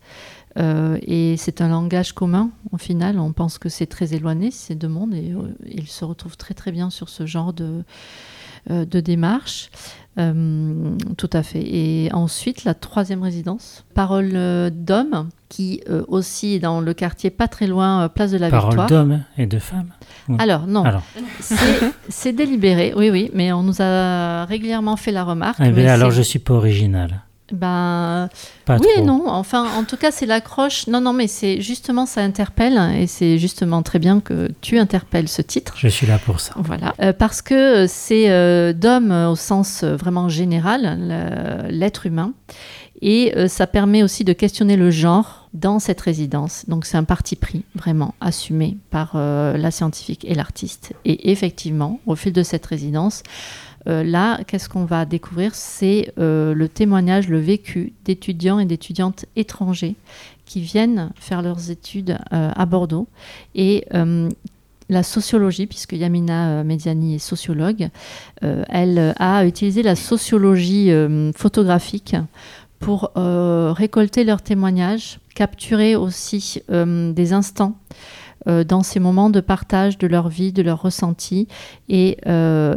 euh, 0.58 0.98
et 1.04 1.38
c'est 1.38 1.62
un 1.62 1.70
langage 1.70 2.14
commun. 2.14 2.50
Au 2.72 2.78
final, 2.78 3.20
on 3.20 3.32
pense 3.32 3.60
que 3.60 3.70
c'est 3.70 3.86
très 3.86 4.14
éloigné 4.14 4.52
ces 4.52 4.76
deux 4.76 4.88
mondes, 4.88 5.14
et 5.14 5.32
euh, 5.32 5.56
ils 5.66 5.88
se 5.88 6.04
retrouvent 6.06 6.38
très 6.38 6.54
très 6.54 6.72
bien 6.72 6.90
sur 6.90 7.10
ce 7.10 7.26
genre 7.26 7.54
de, 7.54 7.84
de 8.70 9.00
démarche. 9.00 9.70
Tout 10.18 11.30
à 11.32 11.44
fait. 11.44 11.64
Et 11.64 12.10
ensuite, 12.14 12.66
la 12.66 12.74
troisième 12.74 13.24
résidence, 13.24 13.86
Parole 13.94 14.32
d'homme, 14.72 15.30
qui 15.48 15.82
aussi 16.08 16.56
est 16.56 16.60
dans 16.60 16.82
le 16.82 16.94
quartier 16.94 17.30
pas 17.30 17.48
très 17.48 17.68
loin, 17.68 18.10
place 18.10 18.32
de 18.32 18.38
la 18.38 18.50
Parole 18.50 18.72
Victoire. 18.72 18.88
Parole 18.88 19.08
d'homme 19.10 19.24
et 19.38 19.46
de 19.46 19.60
femme 19.60 19.92
alors, 20.38 20.68
non. 20.68 20.84
C'est 22.10 22.34
délibéré, 22.34 22.94
oui, 22.96 23.10
oui, 23.10 23.32
mais 23.34 23.52
on 23.52 23.64
nous 23.64 23.82
a 23.82 24.46
régulièrement 24.46 24.96
fait 24.96 25.12
la 25.12 25.24
remarque. 25.24 25.60
Eh 25.64 25.72
bien, 25.72 25.92
alors, 25.92 26.12
je 26.12 26.22
suis 26.22 26.40
pas 26.40 26.54
original. 26.54 27.22
Ben, 27.52 28.30
oui 28.70 28.88
et 28.98 29.02
non. 29.02 29.24
Enfin, 29.28 29.68
en 29.78 29.84
tout 29.84 29.98
cas, 29.98 30.12
c'est 30.12 30.26
l'accroche. 30.26 30.88
Non, 30.88 31.02
non, 31.02 31.14
mais 31.14 31.28
c'est 31.28 31.62
justement, 31.62 32.06
ça 32.06 32.22
interpelle. 32.22 32.80
Et 32.98 33.08
c'est 33.08 33.38
justement 33.38 33.82
très 33.84 34.00
bien 34.00 34.20
que 34.20 34.50
tu 34.62 34.78
interpelles 34.78 35.28
ce 35.28 35.42
titre. 35.42 35.74
Je 35.78 35.88
suis 35.88 36.08
là 36.08 36.20
pour 36.20 36.40
ça. 36.40 36.54
Voilà. 36.58 36.94
Euh, 37.02 37.14
parce 37.14 37.42
que 37.42 37.86
c'est 37.88 38.30
euh, 38.30 38.74
d'homme 38.74 39.12
au 39.12 39.36
sens 39.36 39.84
vraiment 39.84 40.30
général, 40.30 41.68
l'être 41.70 42.06
humain. 42.06 42.34
Et 43.02 43.34
euh, 43.36 43.48
ça 43.48 43.68
permet 43.68 44.04
aussi 44.04 44.24
de 44.24 44.34
questionner 44.34 44.76
le 44.76 44.92
genre 44.92 45.48
dans 45.54 45.80
cette 45.80 46.02
résidence. 46.02 46.66
Donc 46.68 46.86
c'est 46.86 46.98
un 46.98 47.04
parti 47.04 47.36
pris 47.36 47.64
vraiment 47.76 48.14
assumé 48.20 48.78
par 48.92 49.14
euh, 49.16 49.58
la 49.58 49.72
scientifique 49.72 50.26
et 50.26 50.36
l'artiste. 50.36 50.94
Et 51.06 51.32
effectivement, 51.32 52.00
au 52.06 52.16
fil 52.16 52.34
de 52.34 52.44
cette 52.44 52.66
résidence, 52.66 53.24
euh, 53.90 54.04
là, 54.04 54.40
qu'est-ce 54.46 54.70
qu'on 54.70 54.86
va 54.86 55.06
découvrir? 55.06 55.56
C'est 55.56 56.14
euh, 56.20 56.54
le 56.54 56.70
témoignage, 56.70 57.28
le 57.28 57.40
vécu 57.40 57.94
d'étudiants 58.06 58.60
et 58.60 58.66
d'étudiantes 58.66 59.26
étrangers 59.36 59.96
qui 60.46 60.62
viennent 60.62 61.12
faire 61.16 61.42
leurs 61.42 61.70
études 61.70 62.18
à 62.32 62.66
Bordeaux. 62.66 63.08
Et 63.54 63.86
la 64.90 65.04
sociologie, 65.04 65.68
puisque 65.68 65.92
Yamina 65.92 66.64
Mediani 66.64 67.14
est 67.14 67.20
sociologue, 67.20 67.90
elle 68.42 69.14
a 69.20 69.46
utilisé 69.46 69.84
la 69.84 69.96
sociologie 69.96 70.92
photographique 71.36 72.16
pour 72.80 73.12
euh, 73.18 73.74
récolter 73.76 74.24
leurs 74.24 74.42
témoignages, 74.42 75.20
capturer 75.36 75.96
aussi 75.96 76.62
euh, 76.72 77.12
des 77.12 77.34
instants 77.34 77.76
euh, 77.76 77.96
dans 78.46 78.84
ces 78.84 79.00
moments 79.00 79.30
de 79.30 79.42
partage 79.42 79.98
de 79.98 80.08
leur 80.08 80.30
vie, 80.30 80.52
de 80.52 80.62
leurs 80.62 80.82
ressentis. 80.82 81.48
Et 81.90 82.18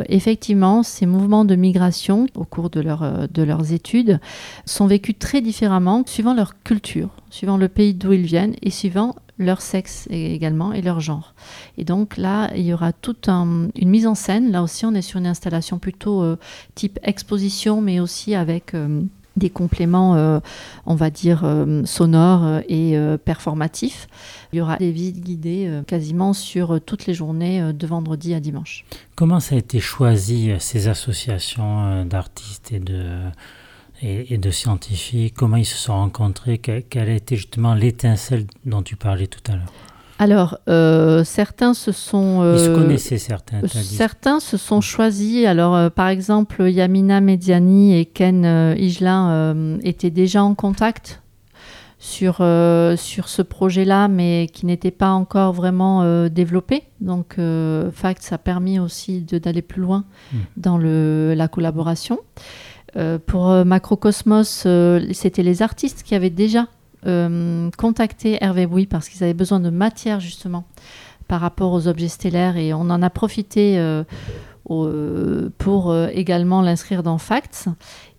effectivement, 0.09 0.83
ces 0.83 1.07
mouvements 1.07 1.45
de 1.45 1.55
migration 1.55 2.27
au 2.35 2.45
cours 2.45 2.71
de, 2.71 2.81
leur, 2.81 3.29
de 3.29 3.43
leurs 3.43 3.73
études 3.73 4.21
sont 4.67 4.87
vécus 4.87 5.19
très 5.19 5.41
différemment 5.41 6.03
suivant 6.07 6.35
leur 6.35 6.63
culture, 6.63 7.11
suivant 7.31 7.57
le 7.57 7.69
pays 7.69 7.95
d'où 7.95 8.13
ils 8.13 8.27
viennent 8.27 8.55
et 8.63 8.71
suivant 8.71 9.15
leur 9.39 9.61
sexe 9.61 10.07
également 10.11 10.73
et 10.73 10.83
leur 10.83 11.01
genre. 11.01 11.35
Et 11.79 11.85
donc 11.85 12.17
là, 12.17 12.51
il 12.55 12.63
y 12.63 12.75
aura 12.75 12.93
toute 12.93 13.29
une 13.29 13.89
mise 13.89 14.07
en 14.07 14.15
scène. 14.15 14.53
Là 14.53 14.63
aussi, 14.63 14.85
on 14.85 14.95
est 14.95 15.03
sur 15.03 15.19
une 15.19 15.27
installation 15.27 15.79
plutôt 15.79 16.25
type 16.75 16.99
exposition, 17.03 17.81
mais 17.81 18.01
aussi 18.01 18.35
avec 18.35 18.75
des 19.37 19.51
compléments, 19.51 20.17
euh, 20.17 20.41
on 20.87 20.95
va 20.95 21.11
dire, 21.11 21.43
euh, 21.45 21.85
sonores 21.85 22.61
et 22.69 22.97
euh, 22.97 23.17
performatifs. 23.17 24.09
Il 24.53 24.59
y 24.59 24.61
aura 24.61 24.77
des 24.77 24.91
visites 24.91 25.21
guidées 25.21 25.81
quasiment 25.87 26.33
sur 26.33 26.81
toutes 26.81 27.07
les 27.07 27.15
journées 27.15 27.73
de 27.73 27.87
vendredi 27.87 28.35
à 28.35 28.41
dimanche. 28.41 28.85
Comment 29.17 29.41
ça 29.41 29.55
a 29.55 29.59
été 29.59 29.81
choisi, 29.81 30.53
ces 30.59 30.89
associations 30.89 32.05
d'artistes 32.05 32.71
et 32.71 32.79
de, 32.79 33.15
et, 34.03 34.37
de 34.37 34.51
scientifiques? 34.51 35.35
Comment 35.35 35.57
ils 35.57 35.65
se 35.65 35.79
sont 35.79 35.95
rencontrés? 35.95 36.59
Quelle 36.59 37.09
a 37.09 37.15
été 37.15 37.37
justement 37.37 37.73
l'étincelle 37.73 38.47
dont 38.67 38.83
tu 38.83 38.95
parlais 38.97 39.27
tout 39.27 39.41
à 39.51 39.57
l'heure? 39.57 39.73
Alors, 40.23 40.59
euh, 40.69 41.25
certains 41.25 41.75
se 41.75 41.91
sont. 41.91 42.55
Ils 42.55 42.61
se 42.61 42.69
euh, 42.69 42.77
connaissaient, 42.77 43.19
certains. 43.19 43.61
Certains 43.67 44.39
se 44.39 44.57
sont 44.57 44.81
choisis. 44.81 45.45
Alors, 45.47 45.75
euh, 45.75 45.91
par 45.91 46.07
exemple, 46.07 46.71
Yamina 46.71 47.21
Mediani 47.21 47.99
et 47.99 48.05
Ken 48.05 48.45
Igelin 48.79 49.81
étaient 49.83 50.11
déjà 50.11 50.45
en 50.45 50.55
contact 50.55 51.23
sur, 51.99 52.37
sur 52.37 53.29
ce 53.29 53.43
projet-là, 53.43 54.07
mais 54.07 54.49
qui 54.53 54.65
n'était 54.65 54.93
pas 54.93 55.11
encore 55.11 55.53
vraiment 55.55 56.29
développé. 56.29 56.85
Donc, 57.01 57.39
Fact, 57.93 58.29
a 58.31 58.39
permis 58.39 58.79
aussi 58.79 59.23
d'aller 59.23 59.63
plus 59.63 59.83
loin 59.83 60.05
hmm. 60.33 60.37
dans 60.57 60.79
le, 60.79 61.35
la 61.37 61.49
collaboration. 61.49 62.21
pour 63.27 63.49
Macrocosmos, 63.65 64.69
c'était 65.11 65.43
les 65.43 65.63
artistes 65.63 66.05
qui 66.05 66.15
avaient 66.15 66.31
déjà 66.31 66.69
euh, 67.05 67.71
contacté 67.77 68.39
Hervé 68.41 68.67
Bouy 68.67 68.87
parce 68.87 69.09
qu'ils 69.09 69.25
avaient 69.25 69.35
besoin 69.35 69.59
de 69.59 69.71
matière 69.71 70.21
justement 70.21 70.65
par 71.27 71.41
rapport 71.41 71.73
aux 71.73 71.89
objets 71.89 72.09
stellaires 72.09 72.57
et 72.57 72.73
on 72.75 72.83
en 72.83 73.03
a 73.03 73.11
profité 73.11 73.79
euh, 73.79 74.05
euh, 74.71 75.51
pour 75.59 75.97
également 76.13 76.63
l'inscrire 76.63 77.03
dans 77.03 77.19
Facts. 77.19 77.69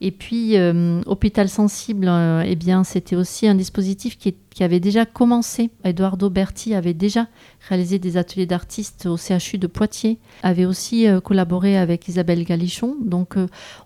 Et 0.01 0.11
puis 0.11 0.57
Hôpital 1.05 1.47
Sensible, 1.47 2.11
eh 2.45 2.55
bien 2.55 2.83
c'était 2.83 3.15
aussi 3.15 3.47
un 3.47 3.55
dispositif 3.55 4.17
qui, 4.17 4.35
qui, 4.49 4.63
avait 4.63 4.81
déjà 4.81 5.05
commencé. 5.05 5.69
Eduardo 5.85 6.29
Berti 6.29 6.75
avait 6.75 6.93
déjà 6.93 7.27
réalisé 7.69 7.99
des 7.99 8.17
ateliers 8.17 8.45
d'artistes 8.45 9.05
au 9.05 9.15
CHU 9.15 9.57
de 9.57 9.67
Poitiers, 9.67 10.19
avait 10.41 10.65
aussi 10.65 11.07
collaboré 11.23 11.77
avec 11.77 12.07
Isabelle 12.09 12.43
Galichon. 12.43 12.97
Donc 13.01 13.35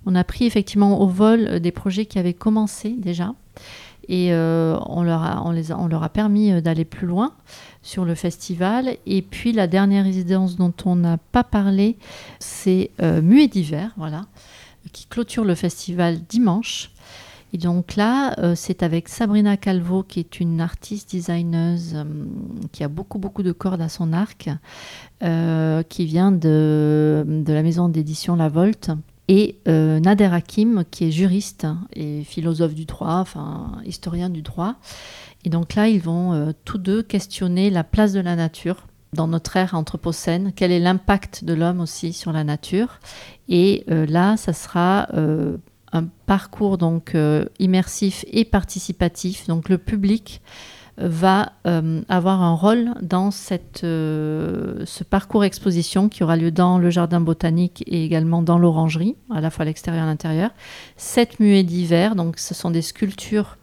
on 0.08 0.16
a 0.16 0.24
pris 0.24 0.46
effectivement 0.46 1.00
au 1.02 1.08
vol 1.08 1.60
des 1.60 1.72
projets 1.72 2.08
qui 2.08 2.18
avaient 2.18 2.34
commencé 2.34 2.96
déjà. 2.98 3.34
Et 4.10 4.32
euh, 4.32 4.78
on, 4.86 5.04
leur 5.04 5.24
a, 5.24 6.10
permis 6.10 6.52
euh, 6.52 6.62
d'aller 6.62 6.86
plus 6.86 7.08
loin 7.08 7.34
sur 7.82 8.06
le 8.06 8.16
festival. 8.16 8.98
Et 9.06 9.22
puis 9.22 9.52
la 9.52 9.68
dernière 9.68 10.06
résidence 10.06 10.56
dont 10.56 10.74
on 10.86 10.96
n'a 10.96 11.18
pas 11.18 11.44
parlé, 11.44 11.98
c'est 12.40 12.92
euh, 13.02 13.22
Muet 13.22 13.48
d'hiver, 13.48 13.92
voilà, 13.98 14.26
qui 14.94 15.08
clôture 15.08 15.44
le 15.44 15.56
festival 15.56 16.20
dimanche. 16.30 16.92
Et 17.54 17.58
donc 17.58 17.96
là, 17.96 18.36
c'est 18.56 18.84
avec 18.84 19.08
Sabrina 19.08 19.56
Calvo, 19.56 20.04
qui 20.04 20.20
est 20.20 20.42
une 20.42 20.60
artiste 20.60 21.12
designeuse 21.12 21.96
qui 22.74 22.84
a 22.84 22.90
beaucoup, 22.90 23.20
beaucoup 23.20 23.42
de 23.42 23.54
cordes 23.54 23.80
à 23.80 23.88
son 23.88 24.12
arc, 24.12 24.50
qui 25.22 26.06
vient 26.06 26.34
de, 26.34 27.24
de 27.26 27.54
la 27.54 27.64
maison 27.64 27.88
d'édition 27.88 28.36
La 28.36 28.50
Volte 28.50 28.92
et 29.28 29.60
euh, 29.68 30.00
Nader 30.00 30.30
Hakim, 30.32 30.84
qui 30.90 31.06
est 31.06 31.12
juriste 31.12 31.68
et 31.94 32.24
philosophe 32.24 32.74
du 32.74 32.86
droit, 32.86 33.16
enfin 33.16 33.82
historien 33.86 34.30
du 34.30 34.42
droit. 34.42 34.76
Et 35.44 35.50
donc 35.50 35.76
là, 35.76 35.88
ils 35.88 36.02
vont 36.02 36.34
euh, 36.34 36.52
tous 36.66 36.78
deux 36.78 37.04
questionner 37.04 37.70
la 37.70 37.84
place 37.84 38.14
de 38.14 38.20
la 38.20 38.36
nature 38.36 38.88
dans 39.14 39.28
notre 39.28 39.56
ère 39.56 39.74
anthropocène, 39.74 40.52
quel 40.56 40.72
est 40.72 40.80
l'impact 40.80 41.44
de 41.46 41.54
l'homme 41.54 41.80
aussi 41.80 42.12
sur 42.14 42.34
la 42.34 42.44
nature? 42.44 43.00
Et 43.48 43.86
euh, 43.90 44.06
là, 44.06 44.36
ça 44.38 44.54
sera 44.54 45.08
un 45.94 46.04
parcours 46.26 46.78
donc 46.78 47.16
immersif 47.60 48.26
et 48.28 48.44
participatif. 48.44 49.48
Donc 49.48 49.70
le 49.70 49.78
public 49.78 50.42
va 50.98 51.54
euh, 51.68 52.02
avoir 52.10 52.42
un 52.42 52.56
rôle 52.56 52.94
dans 53.02 53.30
cette, 53.30 53.84
euh, 53.84 54.84
ce 54.86 55.04
parcours 55.04 55.44
exposition 55.44 56.10
qui 56.10 56.24
aura 56.24 56.36
lieu 56.36 56.50
dans 56.50 56.80
le 56.80 56.90
jardin 56.90 57.20
botanique 57.20 57.84
et 57.86 58.04
également 58.04 58.42
dans 58.42 58.58
l'orangerie, 58.58 59.16
à 59.30 59.40
la 59.40 59.52
fois 59.52 59.64
à 59.64 59.66
l'extérieur 59.66 60.04
et 60.04 60.08
à 60.08 60.10
l'intérieur. 60.10 60.50
Sept 60.98 61.40
muets 61.40 61.64
d'hiver, 61.64 62.16
donc 62.16 62.40
ce 62.40 62.56
sont 62.56 62.72
des 62.72 62.82
sculptures. 62.82 63.58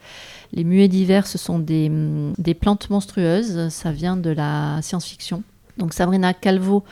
Les 0.52 0.62
muets 0.62 0.86
d'hiver, 0.86 1.26
ce 1.26 1.36
sont 1.36 1.58
des, 1.58 1.90
des, 2.38 2.54
plantes 2.54 2.88
monstrueuses, 2.88 3.68
ça 3.70 3.90
vient 3.90 4.16
de 4.16 4.30
la 4.30 4.80
science-fiction. 4.82 5.42
Donc 5.76 5.92
Sabrina 5.92 6.32
Calvo 6.34 6.84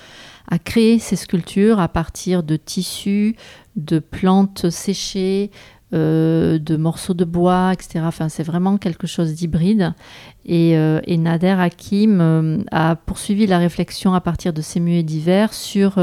a 0.51 0.59
créé 0.59 0.99
ces 0.99 1.15
sculptures 1.15 1.79
à 1.79 1.87
partir 1.87 2.43
de 2.43 2.57
tissus, 2.57 3.37
de 3.77 4.01
plantes 4.01 4.71
séchées, 4.71 5.53
euh, 5.95 6.59
de 6.59 6.77
morceaux 6.77 7.13
de 7.13 7.27
bois, 7.27 7.71
etc. 7.75 8.01
Enfin, 8.05 8.31
c'est 8.31 8.43
vraiment 8.43 8.79
quelque 8.79 9.07
chose 9.07 9.35
d'hybride. 9.35 9.93
Et, 10.47 10.75
euh, 10.79 11.03
Nader 11.07 11.55
Hakim 11.59 12.19
euh, 12.23 12.59
a 12.71 12.97
poursuivi 12.97 13.47
la 13.47 13.59
réflexion 13.59 14.15
à 14.15 14.23
partir 14.23 14.55
de 14.55 14.63
ces 14.63 14.81
muets 14.81 15.03
divers 15.03 15.53
sur, 15.53 16.01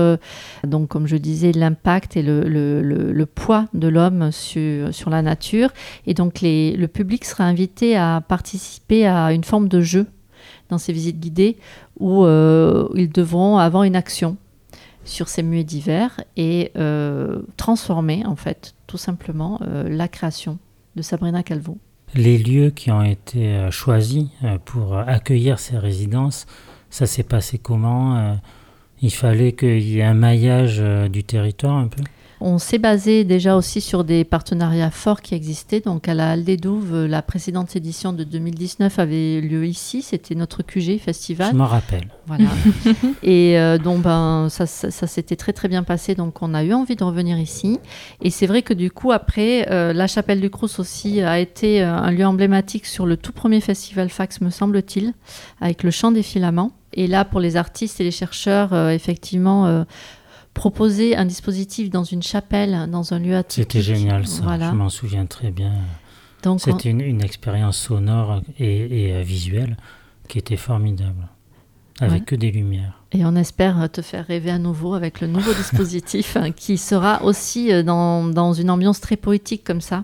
donc, 0.64 0.90
comme 0.90 1.08
je 1.08 1.18
disais, 1.18 1.52
l'impact 1.54 2.18
et 2.18 2.22
le, 2.22 3.26
poids 3.34 3.66
de 3.74 3.88
l'homme 3.88 4.32
sur, 4.32 5.10
la 5.10 5.24
nature. 5.24 5.72
Et 6.06 6.14
donc, 6.14 6.42
le 6.44 6.86
public 6.86 7.26
sera 7.26 7.46
invité 7.46 7.98
à 7.98 8.22
participer 8.28 9.08
à 9.08 9.34
une 9.34 9.44
forme 9.44 9.70
de 9.70 9.82
jeu 9.82 10.06
dans 10.70 10.78
ces 10.78 10.94
visites 10.94 11.20
guidées 11.20 11.58
où 12.00 12.26
ils 12.28 13.12
devront 13.12 13.58
avoir 13.58 13.84
une 13.84 13.96
action 13.96 14.38
sur 15.04 15.30
ces 15.30 15.42
muets 15.42 15.64
divers 15.64 16.22
et 16.38 16.72
transformer 17.58 18.24
en 18.28 18.36
fait 18.36 18.76
tout 18.90 18.98
simplement 18.98 19.60
euh, 19.62 19.88
la 19.88 20.08
création 20.08 20.58
de 20.96 21.04
Sabrina 21.04 21.44
Calvo. 21.44 21.78
Les 22.16 22.40
lieux 22.40 22.72
qui 22.72 22.90
ont 22.90 23.04
été 23.04 23.46
euh, 23.46 23.70
choisis 23.70 24.26
pour 24.66 24.98
accueillir 24.98 25.60
ces 25.60 25.78
résidences, 25.78 26.48
ça 26.90 27.06
s'est 27.06 27.24
passé 27.24 27.60
comment 27.60 28.40
Il 29.04 29.12
fallait 29.12 29.52
qu'il 29.52 29.88
y 29.88 30.00
ait 30.00 30.04
un 30.04 30.16
maillage 30.16 30.84
du 31.12 31.24
territoire 31.24 31.78
un 31.78 31.88
peu? 31.88 32.02
On 32.42 32.58
s'est 32.58 32.78
basé 32.78 33.26
déjà 33.26 33.56
aussi 33.58 33.82
sur 33.82 34.04
des 34.04 34.24
partenariats 34.24 34.92
forts 34.92 35.22
qui 35.22 35.36
existaient. 35.36 35.82
Donc 35.82 36.08
à 36.08 36.14
la 36.14 36.32
Halle 36.32 36.46
des 36.46 36.56
Douves, 36.56 37.06
la 37.06 37.22
précédente 37.22 37.76
édition 37.76 38.14
de 38.14 38.24
2019 38.24 38.98
avait 38.98 39.42
lieu 39.42 39.66
ici. 39.66 40.02
C'était 40.02 40.36
notre 40.36 40.64
QG 40.64 41.00
festival. 41.00 41.52
Je 41.52 41.58
m'en 41.58 41.66
rappelle. 41.66 42.08
Voilà. 42.28 42.50
et 43.24 43.60
euh, 43.60 43.78
donc 43.78 44.04
ben, 44.04 44.48
ça, 44.50 44.66
s'était 44.66 45.36
très 45.36 45.52
très 45.52 45.68
bien 45.68 45.84
passé. 45.84 46.16
Donc 46.16 46.42
on 46.42 46.54
a 46.54 46.64
eu 46.64 46.74
envie 46.74 46.96
de 46.96 47.04
revenir 47.04 47.38
ici. 47.38 47.80
Et 48.22 48.30
c'est 48.30 48.48
vrai 48.48 48.62
que 48.62 48.74
du 48.74 48.90
coup 48.90 49.12
après, 49.12 49.68
euh, 49.70 49.92
la 49.92 50.08
chapelle 50.08 50.40
du 50.40 50.50
Crous 50.50 50.80
aussi 50.80 51.22
a 51.22 51.40
été 51.40 51.84
euh, 51.84 51.94
un 51.94 52.12
lieu 52.12 52.26
emblématique 52.26 52.86
sur 52.86 53.06
le 53.06 53.18
tout 53.18 53.34
premier 53.34 53.60
festival 53.60 54.10
Fax, 54.10 54.40
me 54.40 54.50
semble-t-il, 54.50 55.14
avec 55.60 55.84
le 55.84 55.92
chant 55.92 56.12
des 56.12 56.24
filaments. 56.24 56.72
Et 56.94 57.06
là, 57.06 57.26
pour 57.26 57.40
les 57.40 57.56
artistes 57.58 58.02
et 58.02 58.04
les 58.04 58.12
chercheurs, 58.12 58.74
effectivement, 58.90 59.86
proposer 60.60 61.16
un 61.16 61.24
dispositif 61.24 61.90
dans 61.90 62.04
une 62.04 62.22
chapelle, 62.22 62.90
dans 62.92 63.14
un 63.14 63.20
lieu 63.20 63.34
atypique. 63.34 63.72
C'était 63.72 63.82
génial 63.82 64.28
ça, 64.28 64.60
je 64.60 64.76
m'en 64.76 64.90
souviens 64.90 65.26
très 65.26 65.52
bien. 65.52 65.72
C'était 66.58 66.90
une, 66.90 67.22
expérience 67.22 67.78
sonore 67.78 68.42
et, 68.60 69.14
euh, 69.14 69.22
visuelle 69.22 69.78
qui 70.28 70.38
était 70.38 70.58
formidable, 70.58 71.30
avec 72.02 72.26
que 72.26 72.36
des 72.36 72.52
lumières. 72.52 73.02
Et 73.14 73.24
on 73.24 73.38
espère 73.38 73.90
te 73.90 74.02
faire 74.02 74.26
rêver 74.28 74.52
à 74.52 74.60
nouveau 74.60 74.96
avec 74.96 75.22
le 75.22 75.28
nouveau 75.28 75.54
dispositif 75.64 76.36
hein, 76.36 76.52
qui 76.52 76.78
sera 76.78 77.24
aussi 77.24 77.72
euh, 77.72 77.82
dans, 77.82 78.26
dans, 78.26 78.52
une 78.52 78.70
ambiance 78.70 79.00
très 79.00 79.16
poétique 79.16 79.64
comme 79.64 79.82
ça. 79.82 80.04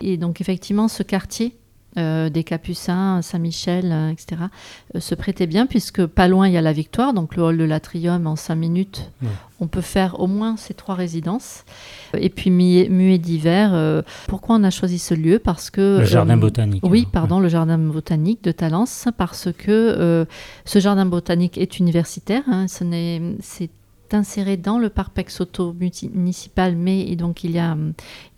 Et 0.00 0.16
donc 0.16 0.40
effectivement, 0.40 0.88
ce 0.88 1.04
quartier 1.04 1.54
euh, 1.98 2.30
des 2.30 2.42
Capucins, 2.42 3.20
Saint-Michel, 3.20 3.92
euh, 3.92 4.10
etc., 4.10 4.42
euh, 4.94 5.00
se 5.00 5.14
prêtait 5.14 5.46
bien, 5.46 5.66
puisque 5.66 6.06
pas 6.06 6.26
loin 6.26 6.48
il 6.48 6.54
y 6.54 6.56
a 6.56 6.62
la 6.62 6.72
Victoire, 6.72 7.12
donc 7.12 7.36
le 7.36 7.42
hall 7.42 7.58
de 7.58 7.64
l'Atrium, 7.64 8.26
en 8.26 8.34
cinq 8.34 8.54
minutes, 8.54 9.10
on 9.60 9.66
peut 9.66 9.82
faire 9.82 10.18
au 10.18 10.26
moins 10.26 10.56
ces 10.56 10.72
trois 10.72 10.94
résidences. 10.94 11.64
Et 12.16 12.30
puis 12.30 12.50
muet 12.50 13.18
d'hiver, 13.18 14.02
pourquoi 14.26 14.56
on 14.56 14.64
a 14.64 14.70
choisi 14.70 14.98
ce 14.98 15.14
lieu? 15.14 15.38
Parce 15.38 15.70
que... 15.70 15.98
Le 16.00 16.04
jardin 16.04 16.36
botanique. 16.36 16.82
Oui, 16.84 17.06
pardon, 17.10 17.40
le 17.40 17.48
jardin 17.48 17.78
botanique 17.78 18.42
de 18.42 18.52
Talence, 18.52 19.06
parce 19.18 19.50
que 19.52 20.26
ce 20.64 20.78
jardin 20.78 21.04
botanique 21.04 21.58
est 21.58 21.78
universitaire, 21.78 22.42
hein, 22.46 22.66
c'est 22.68 23.70
inséré 24.14 24.56
dans 24.56 24.78
le 24.78 24.88
parc 24.88 25.12
Pexoto 25.12 25.74
municipal, 25.74 26.76
mais 26.76 27.14
donc 27.16 27.44
il 27.44 27.52
y, 27.52 27.58
a, 27.58 27.76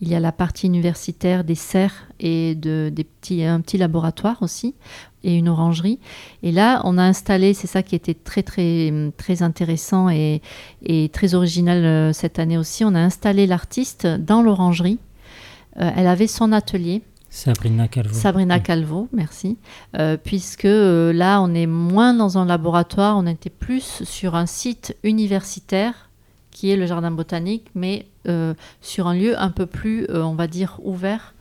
il 0.00 0.08
y 0.08 0.14
a 0.14 0.20
la 0.20 0.32
partie 0.32 0.66
universitaire 0.66 1.44
des 1.44 1.54
serres 1.54 2.08
et 2.20 2.54
de, 2.54 2.90
des 2.94 3.04
petits, 3.04 3.44
un 3.44 3.60
petit 3.60 3.78
laboratoire 3.78 4.42
aussi 4.42 4.74
et 5.22 5.36
une 5.36 5.48
orangerie. 5.48 5.98
Et 6.42 6.52
là, 6.52 6.80
on 6.84 6.98
a 6.98 7.02
installé, 7.02 7.54
c'est 7.54 7.66
ça 7.66 7.82
qui 7.82 7.94
était 7.94 8.14
très 8.14 8.42
très 8.42 8.92
très 9.16 9.42
intéressant 9.42 10.08
et, 10.08 10.42
et 10.82 11.08
très 11.08 11.34
original 11.34 11.84
euh, 11.84 12.12
cette 12.12 12.38
année 12.38 12.58
aussi, 12.58 12.84
on 12.84 12.94
a 12.94 13.00
installé 13.00 13.46
l'artiste 13.46 14.06
dans 14.06 14.42
l'orangerie. 14.42 14.98
Euh, 15.80 15.90
elle 15.96 16.06
avait 16.06 16.28
son 16.28 16.52
atelier 16.52 17.02
Sabrina 17.34 17.88
Calvo. 17.88 18.14
Sabrina 18.14 18.60
Calvo, 18.60 19.08
merci. 19.12 19.58
Euh, 19.98 20.16
puisque 20.16 20.66
euh, 20.66 21.12
là, 21.12 21.42
on 21.42 21.52
est 21.52 21.66
moins 21.66 22.14
dans 22.14 22.38
un 22.38 22.46
laboratoire, 22.46 23.18
on 23.18 23.26
était 23.26 23.50
plus 23.50 24.04
sur 24.04 24.36
un 24.36 24.46
site 24.46 24.96
universitaire 25.02 26.10
qui 26.52 26.70
est 26.70 26.76
le 26.76 26.86
jardin 26.86 27.10
botanique, 27.10 27.66
mais 27.74 28.06
euh, 28.28 28.54
sur 28.80 29.08
un 29.08 29.14
lieu 29.14 29.36
un 29.36 29.50
peu 29.50 29.66
plus, 29.66 30.06
on 30.14 30.34
va 30.34 30.46
dire, 30.46 30.78
ouvert 30.84 31.34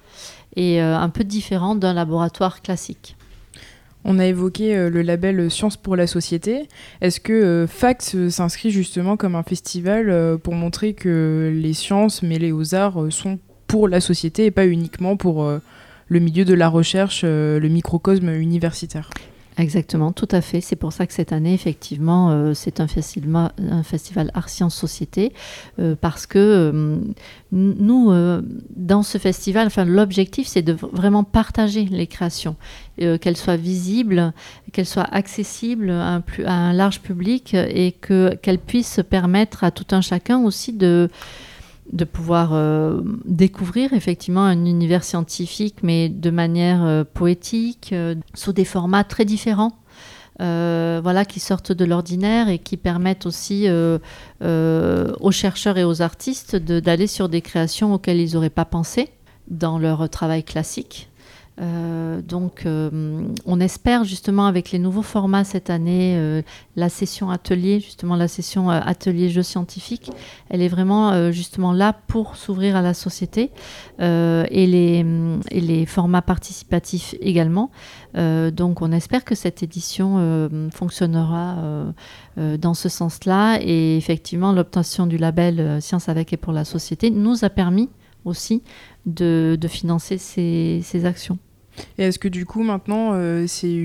et 0.55 0.81
un 0.81 1.09
peu 1.09 1.23
différent 1.23 1.75
d'un 1.75 1.93
laboratoire 1.93 2.63
classique. 2.63 3.15
On 4.03 4.17
a 4.17 4.25
évoqué 4.25 4.89
le 4.89 5.01
label 5.03 5.49
Sciences 5.51 5.77
pour 5.77 5.95
la 5.95 6.07
société. 6.07 6.67
Est-ce 7.01 7.19
que 7.19 7.65
FACT 7.69 8.29
s'inscrit 8.29 8.71
justement 8.71 9.15
comme 9.15 9.35
un 9.35 9.43
festival 9.43 10.39
pour 10.39 10.55
montrer 10.55 10.93
que 10.93 11.51
les 11.55 11.73
sciences 11.73 12.23
mêlées 12.23 12.51
aux 12.51 12.75
arts 12.75 13.11
sont 13.11 13.39
pour 13.73 13.87
la 13.87 14.01
société 14.01 14.45
et 14.45 14.51
pas 14.51 14.67
uniquement 14.67 15.17
pour 15.17 15.43
le 16.13 16.19
milieu 16.19 16.45
de 16.45 16.53
la 16.53 16.69
recherche, 16.69 17.21
euh, 17.23 17.59
le 17.59 17.69
microcosme 17.69 18.29
universitaire. 18.29 19.09
Exactement, 19.57 20.11
tout 20.11 20.27
à 20.31 20.41
fait. 20.41 20.61
C'est 20.61 20.75
pour 20.75 20.93
ça 20.93 21.07
que 21.07 21.13
cette 21.13 21.31
année, 21.31 21.53
effectivement, 21.55 22.29
euh, 22.29 22.53
c'est 22.53 22.79
un 22.79 22.87
festival, 22.87 23.51
un 23.69 23.81
festival 23.81 24.29
Art 24.35 24.49
Sciences 24.49 24.75
Société, 24.75 25.33
euh, 25.79 25.95
parce 25.99 26.27
que 26.27 27.01
nous, 27.51 28.13
dans 28.75 29.03
ce 29.03 29.17
festival, 29.17 29.69
l'objectif, 29.87 30.47
c'est 30.47 30.61
de 30.61 30.73
vraiment 30.73 31.23
partager 31.23 31.85
les 31.85 32.07
créations, 32.07 32.55
qu'elles 32.97 33.37
soient 33.37 33.57
visibles, 33.57 34.33
qu'elles 34.71 34.87
soient 34.87 35.09
accessibles 35.11 35.91
à 35.91 36.21
un 36.45 36.73
large 36.73 37.01
public 37.01 37.53
et 37.53 37.91
qu'elles 37.91 38.59
puissent 38.59 39.01
permettre 39.07 39.63
à 39.63 39.71
tout 39.71 39.87
un 39.91 40.01
chacun 40.01 40.43
aussi 40.43 40.73
de 40.73 41.09
de 41.91 42.05
pouvoir 42.05 42.51
euh, 42.53 43.01
découvrir 43.25 43.93
effectivement 43.93 44.43
un 44.43 44.65
univers 44.65 45.03
scientifique, 45.03 45.77
mais 45.83 46.09
de 46.09 46.29
manière 46.29 46.83
euh, 46.83 47.03
poétique, 47.03 47.89
euh, 47.91 48.15
sous 48.33 48.53
des 48.53 48.65
formats 48.65 49.03
très 49.03 49.25
différents. 49.25 49.73
voilà, 50.39 51.25
qui 51.25 51.39
sortent 51.39 51.71
de 51.71 51.85
l'ordinaire 51.85 52.49
et 52.49 52.57
qui 52.57 52.77
permettent 52.77 53.25
aussi 53.25 53.67
aux 54.41 55.31
chercheurs 55.31 55.77
et 55.77 55.83
aux 55.83 56.01
artistes 56.01 56.55
d'aller 56.55 57.07
sur 57.07 57.29
des 57.29 57.41
créations 57.41 57.93
auxquelles 57.93 58.19
ils 58.19 58.33
n'auraient 58.33 58.49
pas 58.49 58.65
pensé 58.65 59.09
dans 59.47 59.77
leur 59.77 60.09
travail 60.09 60.43
classique. 60.43 61.09
Euh, 61.61 62.21
donc, 62.21 62.65
euh, 62.65 63.27
on 63.45 63.59
espère 63.59 64.03
justement 64.03 64.47
avec 64.47 64.71
les 64.71 64.79
nouveaux 64.79 65.03
formats 65.03 65.43
cette 65.43 65.69
année, 65.69 66.15
euh, 66.17 66.41
la 66.75 66.89
session 66.89 67.29
atelier, 67.29 67.79
justement 67.79 68.15
la 68.15 68.27
session 68.27 68.69
atelier 68.69 69.29
jeu 69.29 69.43
scientifique, 69.43 70.11
elle 70.49 70.61
est 70.61 70.67
vraiment 70.67 71.31
justement 71.31 71.73
là 71.73 71.93
pour 72.07 72.35
s'ouvrir 72.35 72.75
à 72.75 72.81
la 72.81 72.93
société 72.93 73.51
et, 73.99 74.67
les, 74.67 75.05
et 75.51 75.61
les 75.61 75.85
formats 75.85 76.21
participatifs 76.21 77.15
également. 77.21 77.69
donc, 78.15 78.81
on 78.81 78.91
espère 78.91 79.23
que 79.23 79.35
cette 79.35 79.63
édition 79.63 80.49
fonctionnera 80.71 81.93
dans 82.37 82.73
ce 82.73 82.89
sens-là 82.89 83.59
et 83.61 83.97
effectivement, 83.97 84.51
l'obtention 84.53 85.05
du 85.05 85.17
label 85.17 85.81
Science 85.81 86.09
avec 86.09 86.33
et 86.33 86.37
pour 86.37 86.53
la 86.53 86.65
société 86.65 87.11
nous 87.11 87.45
a 87.45 87.49
permis 87.49 87.89
aussi 88.25 88.63
de, 89.05 89.57
financer 89.67 90.17
ces, 90.17 91.05
actions. 91.05 91.37
Et 91.97 92.03
est-ce 92.03 92.19
que 92.19 92.27
du 92.27 92.45
coup 92.45 92.61
maintenant 92.61 93.11
euh, 93.13 93.45
c'est 93.47 93.83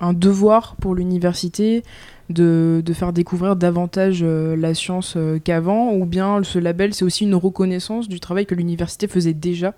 un, 0.00 0.12
devoir 0.12 0.74
pour 0.76 0.96
l'université 0.96 1.84
de, 2.28 2.82
faire 2.92 3.12
découvrir 3.12 3.54
davantage 3.54 4.20
euh, 4.22 4.56
la 4.56 4.74
science 4.74 5.14
euh, 5.16 5.38
qu'avant 5.38 5.92
ou 5.92 6.06
bien 6.06 6.42
ce 6.42 6.58
label 6.58 6.92
c'est 6.92 7.04
aussi 7.04 7.24
une 7.24 7.36
reconnaissance 7.36 8.08
du 8.08 8.18
travail 8.18 8.46
que 8.46 8.56
l'université 8.56 9.06
faisait 9.06 9.34
déjà 9.34 9.74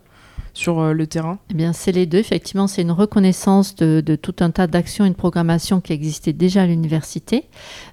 sur 0.55 0.93
le 0.93 1.07
terrain? 1.07 1.39
Eh 1.51 1.55
bien, 1.55 1.73
c'est 1.73 1.93
les 1.93 2.05
deux. 2.05 2.19
Effectivement, 2.19 2.67
c'est 2.67 2.83
une 2.83 2.91
reconnaissance 2.91 3.75
de, 3.75 4.17
tout 4.17 4.35
un 4.41 4.51
tas 4.51 4.67
d'actions 4.67 5.07
et 5.07 5.09
de 5.09 5.15
programmations 5.15 5.81
qui 5.81 5.95
existaient 5.95 6.35
déjà 6.35 6.63
à 6.63 6.67
l'université, 6.67 7.47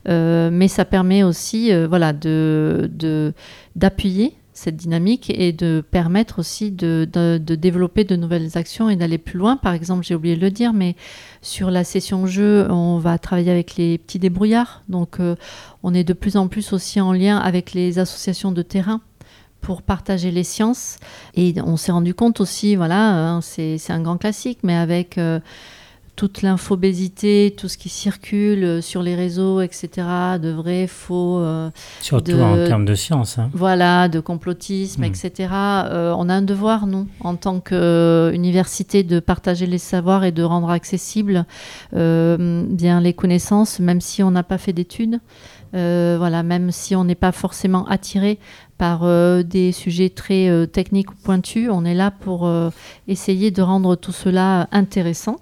mais 0.05 0.67
ça 0.67 0.83
permet 0.83 1.23
aussi, 1.23 1.71
voilà, 1.87 2.11
de 2.11 3.33
d'appuyer 3.77 4.35
cette 4.59 4.75
dynamique 4.75 5.31
et 5.33 5.53
de 5.53 5.83
permettre 5.89 6.39
aussi 6.39 6.69
de, 6.71 7.07
développer 7.39 8.03
de 8.03 8.15
nouvelles 8.15 8.57
actions 8.57 8.89
et 8.89 8.95
d'aller 8.95 9.17
plus 9.17 9.39
loin. 9.39 9.55
Par 9.55 9.73
exemple, 9.73 10.03
j'ai 10.03 10.15
oublié 10.15 10.35
de 10.35 10.41
le 10.41 10.51
dire, 10.51 10.73
mais 10.73 10.95
sur 11.41 11.71
la 11.71 11.83
session 11.83 12.27
jeu, 12.27 12.67
on 12.69 12.97
va 12.97 13.17
travailler 13.17 13.51
avec 13.51 13.77
les 13.77 13.97
petits 13.97 14.19
débrouillards. 14.19 14.83
Donc, 14.89 15.19
euh, 15.19 15.35
on 15.81 15.93
est 15.93 16.03
de 16.03 16.13
plus 16.13 16.35
en 16.35 16.47
plus 16.47 16.73
aussi 16.73 16.99
en 16.99 17.13
lien 17.13 17.37
avec 17.37 17.73
les 17.73 17.99
associations 17.99 18.51
de 18.51 18.61
terrain 18.61 19.01
pour 19.61 19.81
partager 19.81 20.29
les 20.29 20.43
sciences. 20.43 20.97
Et 21.35 21.55
on 21.63 21.77
s'est 21.77 21.93
rendu 21.93 22.13
compte 22.13 22.41
aussi, 22.41 22.75
voilà, 22.75 23.35
hein, 23.35 23.41
c'est 23.41 23.79
un 23.89 24.01
grand 24.01 24.17
classique, 24.17 24.59
mais 24.63 24.75
avec... 24.75 25.17
Euh, 25.17 25.39
toute 26.19 26.41
l'infobésité, 26.41 27.55
tout 27.55 27.69
ce 27.69 27.77
qui 27.77 27.87
circule 27.87 28.65
euh, 28.65 28.81
sur 28.81 29.01
les 29.01 29.15
réseaux, 29.15 29.61
etc., 29.61 30.05
de 30.37 30.49
vrai, 30.49 30.85
faux. 30.85 31.39
Euh, 31.39 31.69
Surtout 32.01 32.33
en 32.33 32.55
termes 32.65 32.83
de 32.83 32.93
science. 32.93 33.39
Hein. 33.39 33.49
Voilà, 33.53 34.09
de 34.09 34.19
complotisme, 34.19 35.05
etc. 35.05 35.47
Euh, 35.53 36.13
on 36.17 36.27
a 36.27 36.33
un 36.33 36.41
devoir, 36.41 36.87
nous, 36.87 37.07
en 37.21 37.37
tant 37.37 37.61
qu'université, 37.61 39.03
de 39.03 39.21
partager 39.21 39.65
les 39.65 39.77
savoirs 39.77 40.25
et 40.25 40.33
de 40.33 40.43
rendre 40.43 40.69
accessibles 40.69 41.45
bien 41.93 43.01
les 43.01 43.13
connaissances, 43.13 43.79
même 43.79 44.01
si 44.01 44.21
on 44.21 44.31
n'a 44.31 44.43
pas 44.43 44.57
fait 44.57 44.73
d'études. 44.73 45.21
voilà, 45.71 46.43
même 46.43 46.71
si 46.71 46.97
on 46.97 47.05
n'est 47.05 47.15
pas 47.15 47.31
forcément 47.31 47.87
attiré 47.87 48.39
par 48.77 49.05
des 49.43 49.71
sujets 49.71 50.09
très 50.09 50.67
techniques 50.67 51.11
ou 51.11 51.15
pointus, 51.23 51.69
on 51.71 51.85
est 51.85 51.95
là 51.95 52.11
pour 52.11 52.51
essayer 53.07 53.51
de 53.51 53.61
rendre 53.61 53.95
tout 53.95 54.11
cela 54.11 54.67
intéressant. 54.73 55.37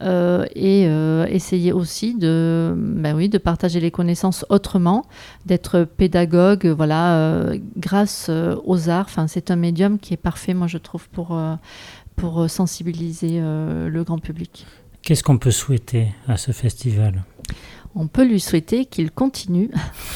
Euh, 0.00 0.46
et 0.54 0.86
euh, 0.86 1.26
essayer 1.26 1.72
aussi 1.72 2.14
de, 2.14 2.74
ben 2.76 3.16
oui, 3.16 3.28
de 3.28 3.38
partager 3.38 3.80
les 3.80 3.90
connaissances 3.90 4.44
autrement, 4.48 5.04
d'être 5.46 5.84
pédagogue, 5.84 6.66
voilà, 6.66 7.16
euh, 7.16 7.58
grâce 7.76 8.30
aux 8.64 8.88
arts. 8.88 9.06
Enfin, 9.08 9.26
c'est 9.26 9.50
un 9.50 9.56
médium 9.56 9.98
qui 9.98 10.14
est 10.14 10.18
parfait, 10.18 10.54
moi 10.54 10.66
je 10.66 10.78
trouve, 10.78 11.08
pour, 11.08 11.38
pour 12.16 12.48
sensibiliser 12.48 13.40
le 13.40 14.02
grand 14.04 14.18
public. 14.18 14.66
Qu'est-ce 15.02 15.22
qu'on 15.22 15.38
peut 15.38 15.50
souhaiter 15.50 16.08
à 16.26 16.36
ce 16.36 16.52
festival? 16.52 17.24
On 17.98 18.06
peut 18.06 18.24
lui 18.24 18.40
souhaiter 18.40 18.84
qu'il 18.84 19.10
continue 19.10 19.70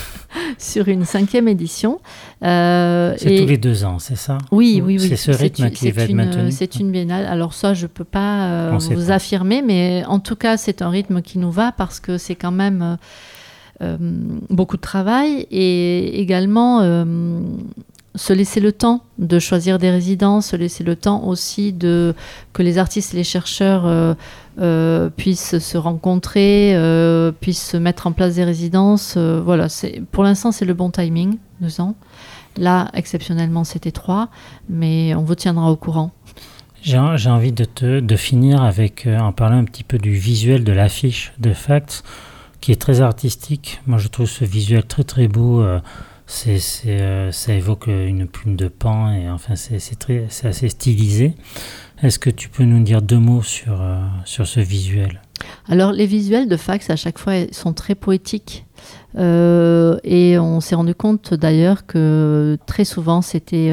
sur 0.58 0.88
une 0.88 1.04
cinquième 1.04 1.48
édition. 1.48 2.00
Euh, 2.42 3.14
c'est 3.18 3.36
tous 3.36 3.46
les 3.46 3.58
deux 3.58 3.84
ans, 3.84 3.98
c'est 3.98 4.16
ça? 4.16 4.38
Oui, 4.50 4.80
oui, 4.84 4.98
oui. 5.00 5.08
C'est 5.08 5.16
ce 5.16 5.32
rythme 5.32 5.70
qui 5.70 5.90
va 5.90 6.04
être 6.04 6.14
maintenu? 6.14 6.52
C'est 6.52 6.76
une 6.76 6.90
biennale. 6.90 7.26
Alors 7.26 7.54
ça, 7.54 7.74
je 7.74 7.82
ne 7.82 7.88
peux 7.88 8.04
pas 8.04 8.46
euh, 8.46 8.78
vous 8.78 9.10
affirmer, 9.10 9.62
mais 9.62 10.04
en 10.06 10.20
tout 10.20 10.36
cas, 10.36 10.56
c'est 10.56 10.80
un 10.80 10.90
rythme 10.90 11.22
qui 11.22 11.38
nous 11.38 11.50
va 11.50 11.72
parce 11.72 12.00
que 12.00 12.18
c'est 12.18 12.36
quand 12.36 12.52
même 12.52 12.98
euh, 13.82 13.96
beaucoup 14.48 14.76
de 14.76 14.82
travail 14.82 15.46
et 15.50 16.20
également 16.20 16.80
se 18.14 18.32
laisser 18.32 18.60
le 18.60 18.72
temps 18.72 19.02
de 19.18 19.38
choisir 19.38 19.78
des 19.78 19.90
résidences, 19.90 20.48
se 20.48 20.56
laisser 20.56 20.84
le 20.84 20.96
temps 20.96 21.24
aussi 21.24 21.72
de 21.72 22.14
que 22.52 22.62
les 22.62 22.78
artistes 22.78 23.14
et 23.14 23.16
les 23.16 23.24
chercheurs 23.24 23.86
euh, 23.86 24.14
euh, 24.60 25.08
puissent 25.08 25.58
se 25.58 25.78
rencontrer, 25.78 26.72
euh, 26.74 27.32
puissent 27.32 27.70
se 27.70 27.76
mettre 27.76 28.06
en 28.06 28.12
place 28.12 28.34
des 28.34 28.44
résidences. 28.44 29.16
voilà, 29.16 29.68
c'est 29.68 30.02
pour 30.10 30.24
l'instant 30.24 30.52
c'est 30.52 30.64
le 30.64 30.74
bon 30.74 30.90
timing, 30.90 31.38
deux 31.60 31.80
ans. 31.80 31.94
Là, 32.58 32.90
exceptionnellement, 32.92 33.64
c'était 33.64 33.92
trois, 33.92 34.28
mais 34.68 35.14
on 35.14 35.22
vous 35.22 35.34
tiendra 35.34 35.70
au 35.70 35.76
courant. 35.76 36.10
J'ai 36.82 36.98
envie 36.98 37.52
de, 37.52 38.16
finir 38.16 38.60
en 38.60 39.32
parlant 39.32 39.56
un 39.56 39.64
petit 39.64 39.84
peu 39.84 39.96
du 39.96 40.12
visuel 40.12 40.62
de 40.62 40.72
l'affiche 40.72 41.32
de 41.38 41.54
Facts, 41.54 42.02
qui 42.60 42.72
est 42.72 42.80
très 42.80 43.00
artistique. 43.00 43.80
Moi, 43.86 43.96
je 43.96 44.08
trouve 44.08 44.26
ce 44.26 44.44
visuel 44.44 44.84
très 44.84 45.04
très 45.04 45.28
beau 45.28 45.64
c'est, 46.32 46.60
euh, 46.86 47.30
ça 47.30 47.52
évoque 47.52 47.86
une 47.88 48.26
plume 48.26 48.56
de 48.56 48.68
pan 48.68 49.12
et 49.12 49.28
enfin 49.28 49.54
c'est, 49.54 49.76
assez 49.76 50.68
stylisé. 50.68 51.34
Est-ce 52.02 52.18
que 52.18 52.30
tu 52.30 52.48
peux 52.48 52.64
nous 52.64 52.82
dire 52.82 53.02
deux 53.02 53.18
mots 53.18 53.42
sur, 53.42 53.80
sur 54.24 54.46
ce 54.46 54.58
visuel? 54.58 55.20
Alors 55.68 55.92
les 55.92 56.06
visuels 56.06 56.48
de 56.48 56.56
fax 56.56 56.90
à 56.90 56.96
chaque 56.96 57.18
fois 57.18 57.34
sont 57.52 57.72
très 57.72 57.94
poétiques. 57.94 58.64
et 59.16 60.36
on 60.38 60.60
s'est 60.60 60.74
rendu 60.74 60.94
compte 60.94 61.34
d'ailleurs 61.34 61.86
que 61.86 62.58
très 62.66 62.84
souvent 62.84 63.22
c'était 63.22 63.72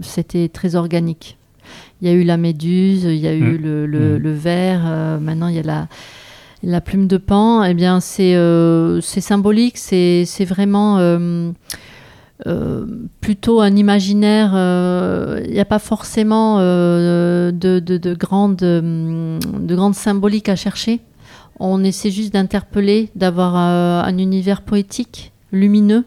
c'était 0.00 0.48
très 0.48 0.74
organique. 0.74 1.38
Il 2.02 2.08
y 2.08 2.10
a 2.10 2.14
eu 2.14 2.24
la 2.24 2.36
méduse, 2.36 3.04
il 3.04 3.16
y 3.16 3.28
a 3.28 3.34
eu 3.34 3.58
mmh. 3.58 3.62
le, 3.62 3.86
le, 3.86 4.18
mmh. 4.18 4.22
le, 4.22 4.32
verre, 4.32 5.18
maintenant 5.20 5.48
il 5.48 5.54
y 5.54 5.60
a 5.60 5.62
la, 5.62 5.88
la 6.64 6.80
plume 6.80 7.06
de 7.06 7.16
pan, 7.16 7.62
eh 7.62 7.74
bien, 7.74 8.00
c'est 8.00 8.34
euh, 8.34 9.00
symbolique, 9.00 9.78
c'est 9.78 10.44
vraiment 10.44 10.98
euh, 10.98 11.50
euh, 12.46 12.86
plutôt 13.20 13.60
un 13.60 13.76
imaginaire. 13.76 14.50
Il 15.44 15.52
n'y 15.52 15.60
a 15.60 15.64
pas 15.64 15.78
forcément 15.78 16.58
de, 16.58 17.52
de, 17.52 17.78
de, 17.78 18.14
grande, 18.14 18.56
de 18.56 19.74
grande 19.74 19.94
symbolique 19.94 20.48
à 20.48 20.56
chercher. 20.56 21.00
On 21.60 21.84
essaie 21.84 22.10
juste 22.10 22.32
d'interpeller, 22.32 23.10
d'avoir 23.14 23.54
un 23.56 24.18
univers 24.18 24.62
poétique, 24.62 25.32
lumineux, 25.52 26.04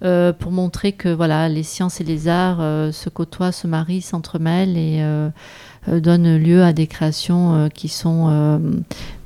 pour 0.00 0.52
montrer 0.52 0.92
que 0.92 1.08
voilà, 1.08 1.48
les 1.48 1.62
sciences 1.64 2.00
et 2.00 2.04
les 2.04 2.28
arts 2.28 2.92
se 2.92 3.08
côtoient, 3.08 3.52
se 3.52 3.66
marient, 3.66 4.02
s'entremêlent 4.02 4.76
et 4.76 5.02
donne 5.88 6.36
lieu 6.36 6.62
à 6.62 6.72
des 6.72 6.86
créations 6.86 7.54
euh, 7.54 7.68
qui 7.68 7.88
sont 7.88 8.28
euh, 8.28 8.58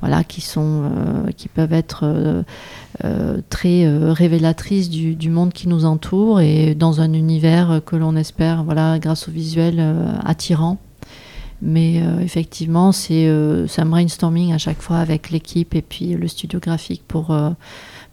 voilà 0.01 0.23
qui 0.23 0.41
sont 0.41 0.91
qui 1.37 1.47
peuvent 1.47 1.73
être 1.73 2.43
très 3.49 3.87
révélatrices 4.11 4.89
du, 4.89 5.29
monde 5.29 5.53
qui 5.53 5.67
nous 5.67 5.85
entoure 5.85 6.41
et 6.41 6.75
dans 6.75 7.01
un 7.01 7.13
univers 7.13 7.81
que 7.85 7.95
l'on 7.95 8.15
espère 8.15 8.63
voilà 8.63 8.99
grâce 8.99 9.27
au 9.27 9.31
visuel 9.31 9.83
attirant. 10.25 10.77
Mais 11.61 12.01
effectivement 12.21 12.91
c'est 12.91 13.27
un 13.27 13.85
brainstorming 13.85 14.53
à 14.53 14.57
chaque 14.57 14.81
fois 14.81 14.97
avec 14.97 15.29
l'équipe 15.29 15.75
et 15.75 15.83
puis 15.83 16.15
le 16.15 16.27
studio 16.27 16.59
graphique 16.59 17.03
pour 17.07 17.35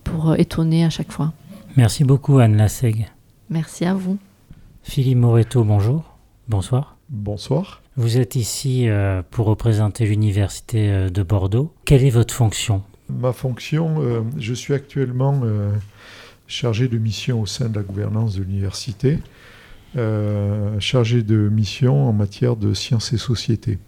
pour 0.05 0.35
étonner 0.37 0.85
à 0.85 0.91
chaque 0.91 1.11
fois. 1.11 1.33
Merci 1.77 2.05
beaucoup 2.05 2.39
Anne 2.39 2.57
Lasseg 2.57 3.09
merci 3.51 3.85
à 3.85 3.95
vous. 3.95 4.19
Philippe 4.83 5.19
Moreto 5.19 5.65
bonjour. 5.65 6.17
Bonsoir. 6.49 6.97
Bonsoir 7.11 7.83
vous 7.99 8.17
êtes 8.17 8.37
ici 8.37 8.89
euh, 8.89 9.23
pour 9.29 9.47
représenter 9.47 10.07
l'Université 10.07 10.89
euh, 10.89 11.11
de 11.11 11.25
Bordeaux. 11.25 11.73
Quelle 11.85 12.05
est 12.05 12.11
votre 12.11 12.33
fonction? 12.33 12.85
Ma 13.11 13.33
fonction, 13.33 13.97
euh, 14.01 14.21
je 14.39 14.55
suis 14.55 14.73
actuellement 14.73 15.43
chargé 16.47 16.87
de 16.87 16.97
mission 16.97 17.41
au 17.43 17.47
sein 17.47 17.69
de 17.69 17.75
la 17.75 17.83
gouvernance 17.83 18.37
de 18.37 18.43
l'université, 18.43 19.19
chargé 20.79 21.23
de 21.23 21.49
mission 21.49 22.09
en 22.09 22.13
matière 22.13 22.57
de 22.57 22.73
sciences 22.73 23.13
et 23.13 23.19
société. 23.19 23.79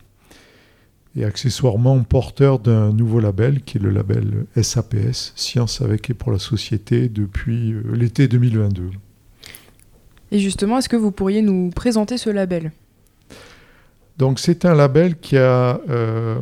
Et 1.17 1.25
accessoirement 1.25 2.03
porteur 2.03 2.59
d'un 2.59 2.93
nouveau 2.93 3.21
label 3.21 3.63
qui 3.63 3.79
est 3.79 3.81
le 3.81 3.91
label 3.91 4.47
SAPS, 4.61 5.33
Sciences 5.37 5.81
avec 5.83 6.11
et 6.11 6.15
pour 6.15 6.33
la 6.33 6.39
société, 6.39 7.09
depuis 7.09 7.75
l'été 7.93 8.29
2022. 8.29 8.91
Et 10.33 10.39
justement, 10.39 10.79
est-ce 10.79 10.89
que 10.89 10.97
vous 10.97 11.11
pourriez 11.13 11.43
nous 11.43 11.71
présenter 11.71 12.17
ce 12.17 12.31
label? 12.31 12.73
Donc 14.21 14.39
c'est 14.39 14.67
un 14.67 14.75
label 14.75 15.19
qui 15.19 15.39
a 15.39 15.81
euh, 15.89 16.39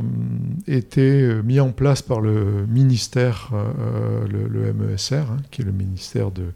été 0.66 1.32
mis 1.44 1.60
en 1.60 1.70
place 1.70 2.02
par 2.02 2.20
le 2.20 2.66
ministère, 2.66 3.52
euh, 3.54 4.26
le, 4.26 4.72
MESR, 4.72 5.30
hein, 5.30 5.36
qui 5.52 5.62
est 5.62 5.64
le 5.64 5.70
ministère 5.70 6.32
de 6.32 6.46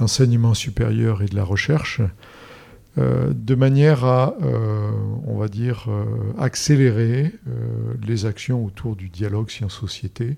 l'enseignement 0.00 0.54
supérieur 0.54 1.22
et 1.22 1.26
de 1.26 1.36
la 1.36 1.44
recherche, 1.44 2.00
euh, 2.98 3.32
de 3.32 3.54
manière 3.54 4.04
à, 4.04 4.34
on 5.28 5.38
va 5.38 5.46
dire, 5.46 5.88
accélérer 6.36 7.32
les 8.04 8.26
actions 8.26 8.64
autour 8.64 8.96
du 8.96 9.08
dialogue 9.08 9.50
sciences-société. 9.50 10.36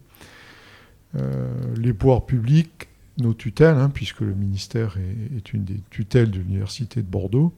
les 1.74 1.94
pouvoirs 1.94 2.26
publics, 2.26 2.88
nos 3.16 3.32
tutelles, 3.32 3.78
hein, 3.78 3.90
puisque 3.92 4.20
le 4.20 4.34
ministère 4.34 4.98
est 5.34 5.54
une 5.54 5.64
des 5.64 5.80
tutelles 5.88 6.30
de 6.30 6.38
l'Université 6.38 7.00
de 7.00 7.06
Bordeaux, 7.06 7.54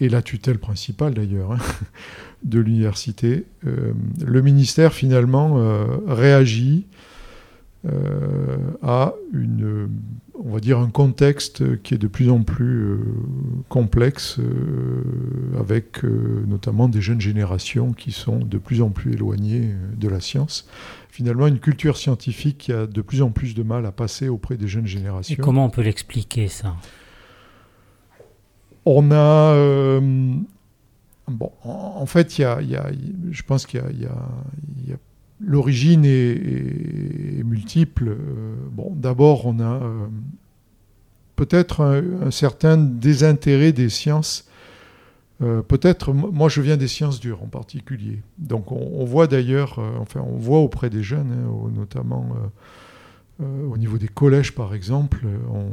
et 0.00 0.08
la 0.08 0.22
tutelle 0.22 0.58
principale 0.58 1.14
d'ailleurs 1.14 1.52
hein, 1.52 1.58
de 2.44 2.60
l'université, 2.60 3.44
euh, 3.66 3.92
le 4.24 4.42
ministère 4.42 4.92
finalement 4.92 5.58
euh, 5.58 5.84
réagit 6.06 6.86
euh, 7.86 8.56
à 8.82 9.14
une, 9.32 9.88
on 10.34 10.52
va 10.52 10.60
dire 10.60 10.78
un 10.78 10.90
contexte 10.90 11.80
qui 11.82 11.94
est 11.94 11.98
de 11.98 12.06
plus 12.06 12.30
en 12.30 12.42
plus 12.42 12.98
complexe, 13.68 14.38
avec 15.58 16.02
notamment 16.02 16.88
des 16.88 17.00
jeunes 17.00 17.20
générations 17.20 17.92
qui 17.92 18.10
sont 18.10 18.38
de 18.38 18.58
plus 18.58 18.82
en 18.82 18.90
plus 18.90 19.14
éloignées 19.14 19.70
de 19.96 20.08
la 20.08 20.20
science. 20.20 20.68
Finalement, 21.08 21.46
une 21.46 21.60
culture 21.60 21.96
scientifique 21.96 22.58
qui 22.58 22.72
a 22.72 22.86
de 22.86 23.00
plus 23.00 23.22
en 23.22 23.30
plus 23.30 23.54
de 23.54 23.62
mal 23.62 23.86
à 23.86 23.92
passer 23.92 24.28
auprès 24.28 24.56
des 24.56 24.68
jeunes 24.68 24.86
générations. 24.86 25.34
Et 25.34 25.36
comment 25.36 25.64
on 25.64 25.70
peut 25.70 25.82
l'expliquer 25.82 26.48
ça? 26.48 26.76
On 28.88 29.10
a. 29.10 29.54
Euh, 29.54 30.00
bon, 31.26 31.52
en, 31.62 32.06
fait, 32.06 32.38
y 32.38 32.44
a, 32.44 32.60
je 33.30 33.42
pense 33.42 33.66
qu'il 33.66 33.80
y 33.80 34.06
a, 34.06 34.96
l'origine 35.40 36.04
est, 36.04 37.44
multiple. 37.44 38.08
Euh, 38.08 38.54
bon, 38.72 38.92
d'abord, 38.94 39.46
on 39.46 39.60
a 39.60 39.82
euh, 39.82 40.06
peut-être 41.36 41.82
un, 41.82 42.30
certain 42.30 42.76
désintérêt 42.76 43.72
des 43.72 43.88
sciences. 43.88 44.48
peut-être, 45.40 46.12
moi 46.12 46.48
je 46.48 46.60
viens 46.60 46.76
des 46.76 46.88
sciences 46.88 47.20
dures 47.20 47.42
en 47.44 47.46
particulier. 47.46 48.22
Donc 48.38 48.72
on, 48.72 49.04
voit 49.04 49.28
d'ailleurs, 49.28 49.78
enfin 50.00 50.20
on 50.20 50.36
voit 50.36 50.58
auprès 50.58 50.90
des 50.90 51.04
jeunes, 51.04 51.30
hein, 51.30 51.70
notamment 51.76 52.26
au 53.40 53.76
niveau 53.76 53.98
des 53.98 54.08
collèges, 54.08 54.52
par 54.52 54.74
exemple, 54.74 55.24
on, 55.52 55.68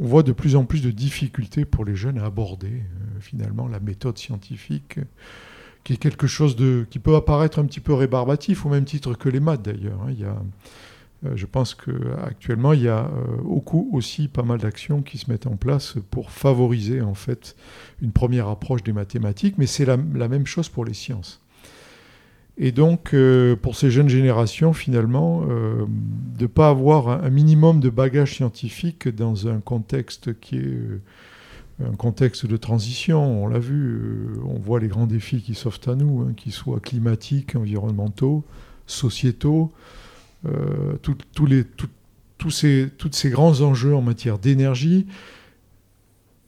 voit 0.00 0.22
de 0.22 0.32
plus 0.32 0.56
en 0.56 0.64
plus 0.64 0.82
de 0.82 0.90
difficultés 0.90 1.64
pour 1.64 1.84
les 1.84 1.94
jeunes 1.94 2.18
à 2.18 2.24
aborder 2.24 2.68
euh, 2.68 3.20
finalement 3.20 3.68
la 3.68 3.80
méthode 3.80 4.16
scientifique, 4.16 4.98
qui 5.82 5.94
est 5.94 5.96
quelque 5.98 6.26
chose 6.26 6.56
qui 6.90 6.98
peut 6.98 7.14
apparaître 7.14 7.58
un 7.58 7.66
petit 7.66 7.80
peu 7.80 7.92
rébarbatif, 7.92 8.64
au 8.64 8.70
même 8.70 8.86
titre 8.86 9.14
que 9.14 9.28
les 9.28 9.40
maths 9.40 9.62
d'ailleurs. 9.62 10.00
Euh, 11.24 11.36
je 11.36 11.46
pense 11.46 11.74
qu'actuellement, 11.74 12.72
il 12.72 12.82
y 12.82 12.88
a 12.88 13.10
aussi 13.44 14.28
pas 14.28 14.42
mal 14.42 14.58
d'actions 14.58 15.02
qui 15.02 15.18
se 15.18 15.30
mettent 15.30 15.46
en 15.46 15.56
place 15.56 15.96
pour 16.10 16.30
favoriser 16.30 17.02
en 17.02 17.14
fait 17.14 17.54
une 18.00 18.12
première 18.12 18.48
approche 18.48 18.82
des 18.82 18.92
mathématiques, 18.92 19.56
mais 19.58 19.66
c'est 19.66 19.86
la 19.86 19.96
même 19.96 20.46
chose 20.46 20.70
pour 20.70 20.84
les 20.84 20.94
sciences. 20.94 21.43
Et 22.56 22.70
donc, 22.70 23.14
euh, 23.14 23.56
pour 23.56 23.74
ces 23.74 23.90
jeunes 23.90 24.08
générations, 24.08 24.72
finalement, 24.72 25.44
euh, 25.48 25.86
de 26.38 26.42
ne 26.42 26.46
pas 26.46 26.68
avoir 26.68 27.08
un, 27.08 27.30
minimum 27.30 27.80
de 27.80 27.90
bagage 27.90 28.34
scientifique 28.34 29.08
dans 29.08 29.48
un 29.48 29.58
contexte 29.58 30.38
qui 30.38 30.56
est 30.58 30.60
euh, 30.60 31.00
un 31.84 31.96
contexte 31.96 32.46
de 32.46 32.56
transition, 32.56 33.42
on 33.42 33.48
l'a 33.48 33.58
vu, 33.58 34.28
on 34.44 34.60
voit 34.60 34.78
les 34.78 34.86
grands 34.86 35.08
défis 35.08 35.42
qui 35.42 35.56
s'offrent 35.56 35.88
à 35.88 35.96
nous, 35.96 36.20
hein, 36.22 36.32
qu'ils 36.36 36.52
soient 36.52 36.78
climatiques, 36.78 37.56
environnementaux, 37.56 38.44
sociétaux, 38.86 39.72
ces, 42.50 42.90
tous 42.96 43.12
ces 43.12 43.30
grands 43.30 43.60
enjeux 43.62 43.96
en 43.96 44.02
matière 44.02 44.38
d'énergie, 44.38 45.06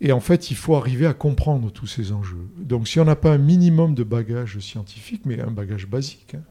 et 0.01 0.13
en 0.13 0.21
fait, 0.21 0.51
il 0.51 0.57
faut 0.57 0.77
arriver 0.77 1.07
à 1.07 1.15
comprendre 1.15 1.71
tous 1.71 1.87
ces 1.87 2.13
enjeux. 2.13 2.49
Donc 2.59 2.89
si 2.89 3.01
on 3.01 3.05
n'a 3.05 3.17
pas 3.17 3.33
un 3.33 3.39
minimum 3.39 3.95
de 3.95 4.05
bagage 4.05 4.59
scientifique, 4.59 5.23
mais 5.25 5.41
un 5.41 5.51
bagage 5.51 5.87
basique, 5.87 6.35
hein, 6.35 6.43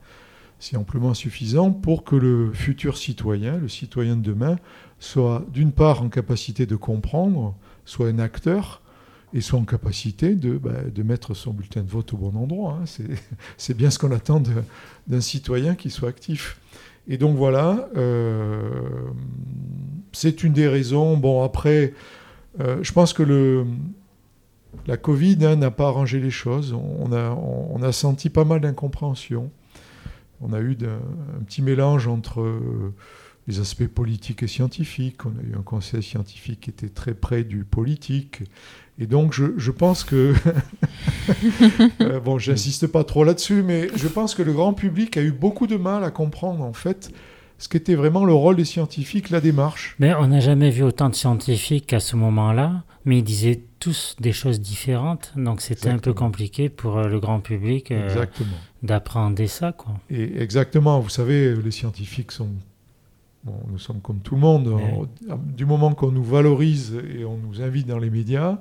c'est 0.59 0.77
amplement 0.77 1.13
suffisant 1.13 1.71
pour 1.71 2.03
que 2.03 2.15
le 2.15 2.51
futur 2.53 2.97
citoyen, 2.97 3.57
le 3.57 3.67
citoyen 3.67 4.15
de 4.15 4.21
demain, 4.21 4.57
soit 4.99 5.45
d'une 5.53 5.71
part 5.71 6.01
en 6.01 6.09
capacité 6.09 6.65
de 6.65 6.75
comprendre, 6.75 7.55
soit 7.85 8.07
un 8.07 8.19
acteur, 8.19 8.81
et 9.35 9.41
soit 9.41 9.59
en 9.59 9.65
capacité 9.65 10.33
de, 10.33 10.57
bah, 10.57 10.71
mettre 11.03 11.33
son 11.33 11.51
bulletin 11.51 11.81
de 11.81 11.89
vote 11.89 12.13
au 12.13 12.17
bon 12.17 12.35
endroit. 12.37 12.79
Hein. 12.81 12.85
C'est 13.57 13.73
bien 13.77 13.89
ce 13.89 13.99
qu'on 13.99 14.11
attend 14.11 14.41
d'un 15.07 15.21
citoyen 15.21 15.75
qui 15.75 15.89
soit 15.89 16.07
actif. 16.07 16.57
Et 17.07 17.17
donc 17.17 17.35
voilà, 17.35 17.89
euh, 17.97 18.69
c'est 20.13 20.43
une 20.43 20.53
des 20.53 20.69
raisons. 20.69 21.17
Bon, 21.17 21.43
après, 21.43 21.93
euh, 22.59 22.77
je 22.81 22.91
pense 22.91 23.13
que 23.13 23.65
la 24.87 24.97
Covid 24.97 25.37
hein, 25.45 25.55
n'a 25.55 25.71
pas 25.71 25.87
arrangé 25.87 26.19
les 26.19 26.31
choses. 26.31 26.73
On 26.73 27.11
a, 27.11 27.91
senti 27.91 28.29
pas 28.29 28.45
mal 28.45 28.61
d'incompréhension. 28.61 29.51
On 30.41 30.53
a 30.53 30.59
eu 30.59 30.77
un, 30.83 31.43
petit 31.43 31.61
mélange 31.61 32.07
entre 32.07 32.41
euh, 32.41 32.93
les 33.47 33.59
aspects 33.59 33.87
politiques 33.87 34.43
et 34.43 34.47
scientifiques. 34.47 35.25
On 35.25 35.29
a 35.29 35.43
eu 35.43 35.55
un 35.57 35.61
conseil 35.61 36.03
scientifique 36.03 36.61
qui 36.61 36.69
était 36.69 36.89
très 36.89 37.13
près 37.13 37.43
du 37.43 37.63
politique. 37.63 38.43
Et 38.97 39.07
donc, 39.07 39.33
je, 39.33 39.57
je 39.57 39.71
pense 39.71 40.03
que. 40.03 40.33
euh, 42.01 42.19
bon, 42.19 42.37
j'insiste 42.37 42.87
pas 42.87 43.03
trop 43.03 43.23
là-dessus, 43.23 43.63
mais 43.63 43.89
je 43.95 44.07
pense 44.07 44.35
que 44.35 44.43
le 44.43 44.53
grand 44.53 44.73
public 44.73 45.17
a 45.17 45.21
eu 45.21 45.31
beaucoup 45.31 45.67
de 45.67 45.77
mal 45.77 46.03
à 46.03 46.11
comprendre, 46.11 46.63
en 46.63 46.73
fait, 46.73 47.11
ce 47.57 47.69
qu'était 47.69 47.95
vraiment 47.95 48.25
le 48.25 48.33
rôle 48.33 48.55
des 48.55 48.65
scientifiques, 48.65 49.29
la 49.29 49.41
démarche? 49.41 49.95
Mais 49.99 50.13
on 50.13 50.27
n'a 50.27 50.39
jamais 50.39 50.69
vu 50.69 50.83
autant 50.83 51.09
de 51.09 51.15
scientifiques 51.15 51.87
qu'à 51.87 51.99
ce 51.99 52.15
moment-là, 52.15 52.83
mais 53.05 53.19
ils 53.19 53.23
disaient 53.23 53.61
tous 53.79 54.15
des 54.19 54.33
choses 54.33 54.59
différentes, 54.59 55.31
donc 55.35 55.61
c'était 55.61 55.89
un 55.89 55.99
peu 55.99 56.13
compliqué 56.13 56.69
pour 56.69 56.97
euh, 56.97 57.07
le 57.07 57.19
grand 57.19 57.39
public 57.39 57.91
euh, 57.91 58.25
d'apprendre 58.83 59.45
ça. 59.45 59.71
Quoi. 59.71 59.93
Et 60.09 60.41
exactement, 60.41 60.99
vous 60.99 61.09
savez, 61.09 61.55
les 61.55 61.71
scientifiques 61.71 62.31
sont... 62.31 62.49
nous 63.45 63.77
sommes 63.77 64.01
comme 64.01 64.19
tout 64.19 64.35
le 64.35 64.41
monde. 64.41 65.07
du 65.55 65.65
moment 65.65 65.93
qu'on 65.93 66.11
nous 66.11 66.23
valorise 66.23 66.99
et 67.15 67.23
on 67.23 67.37
nous 67.37 67.61
invite 67.61 67.87
dans 67.87 67.99
les 67.99 68.09
médias, 68.09 68.57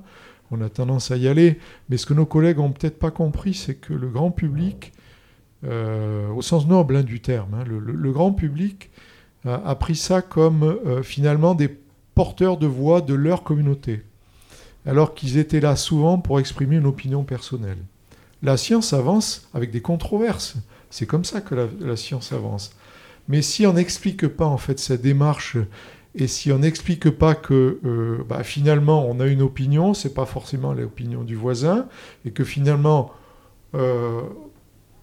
on 0.51 0.61
a 0.61 0.69
tendance 0.69 1.11
à 1.11 1.17
y 1.17 1.27
aller. 1.27 1.59
Mais 1.89 1.97
ce 1.97 2.07
que 2.07 2.15
nos 2.15 2.27
collègues 2.27 2.59
n'ont 2.59 2.73
peut-être 2.73 2.99
pas 2.99 3.11
compris, 3.11 3.55
c'est 3.55 3.75
que 3.75 3.95
le 3.95 4.09
grand 4.09 4.31
public 4.31 4.93
euh, 5.67 6.29
au 6.31 6.43
sens 6.43 6.67
noble 6.67 6.97
hein, 6.97 7.03
du 7.03 7.21
terme. 7.21 7.55
Hein. 7.55 7.65
Le, 7.67 8.13
grand 8.13 8.33
public 8.33 8.91
a, 9.47 9.75
pris 9.75 9.97
ça 9.97 10.23
comme 10.23 10.63
euh, 10.63 11.03
finalement 11.03 11.55
des 11.55 11.69
porteurs 12.15 12.57
de 12.57 12.67
voix 12.67 13.01
de 13.01 13.15
leur 13.15 13.43
communauté, 13.43 14.03
alors 14.87 15.15
qu'ils 15.15 15.39
étaient 15.39 15.61
là 15.61 15.77
souvent 15.77 16.19
pour 16.19 16.39
exprimer 16.39 16.77
une 16.77 16.87
opinion 16.87 17.25
personnelle. 17.25 17.79
La 18.43 18.57
science 18.57 18.93
avance 18.93 19.49
avec 19.55 19.71
des 19.71 19.81
controverses. 19.81 20.57
C'est 20.91 21.07
comme 21.07 21.25
ça 21.25 21.41
que 21.41 21.55
la, 21.55 21.97
science 21.97 22.33
avance. 22.33 22.77
Mais 23.29 23.43
si 23.43 23.67
on 23.67 23.73
n'explique 23.73 24.29
pas 24.29 24.47
en 24.47 24.59
fait 24.59 24.79
cette 24.79 25.03
démarche 25.03 25.57
et 26.15 26.27
si 26.27 26.53
on 26.53 26.59
n'explique 26.59 27.11
pas 27.11 27.35
que 27.35 27.81
euh, 27.85 28.23
bah, 28.29 28.45
finalement 28.45 29.09
on 29.09 29.19
a 29.19 29.27
une 29.27 29.43
opinion, 29.43 29.95
c'est 29.95 30.15
pas 30.15 30.27
forcément 30.27 30.73
l'opinion 30.73 31.25
du 31.25 31.35
voisin, 31.35 31.89
et 32.25 32.31
que 32.31 32.45
finalement 32.45 33.13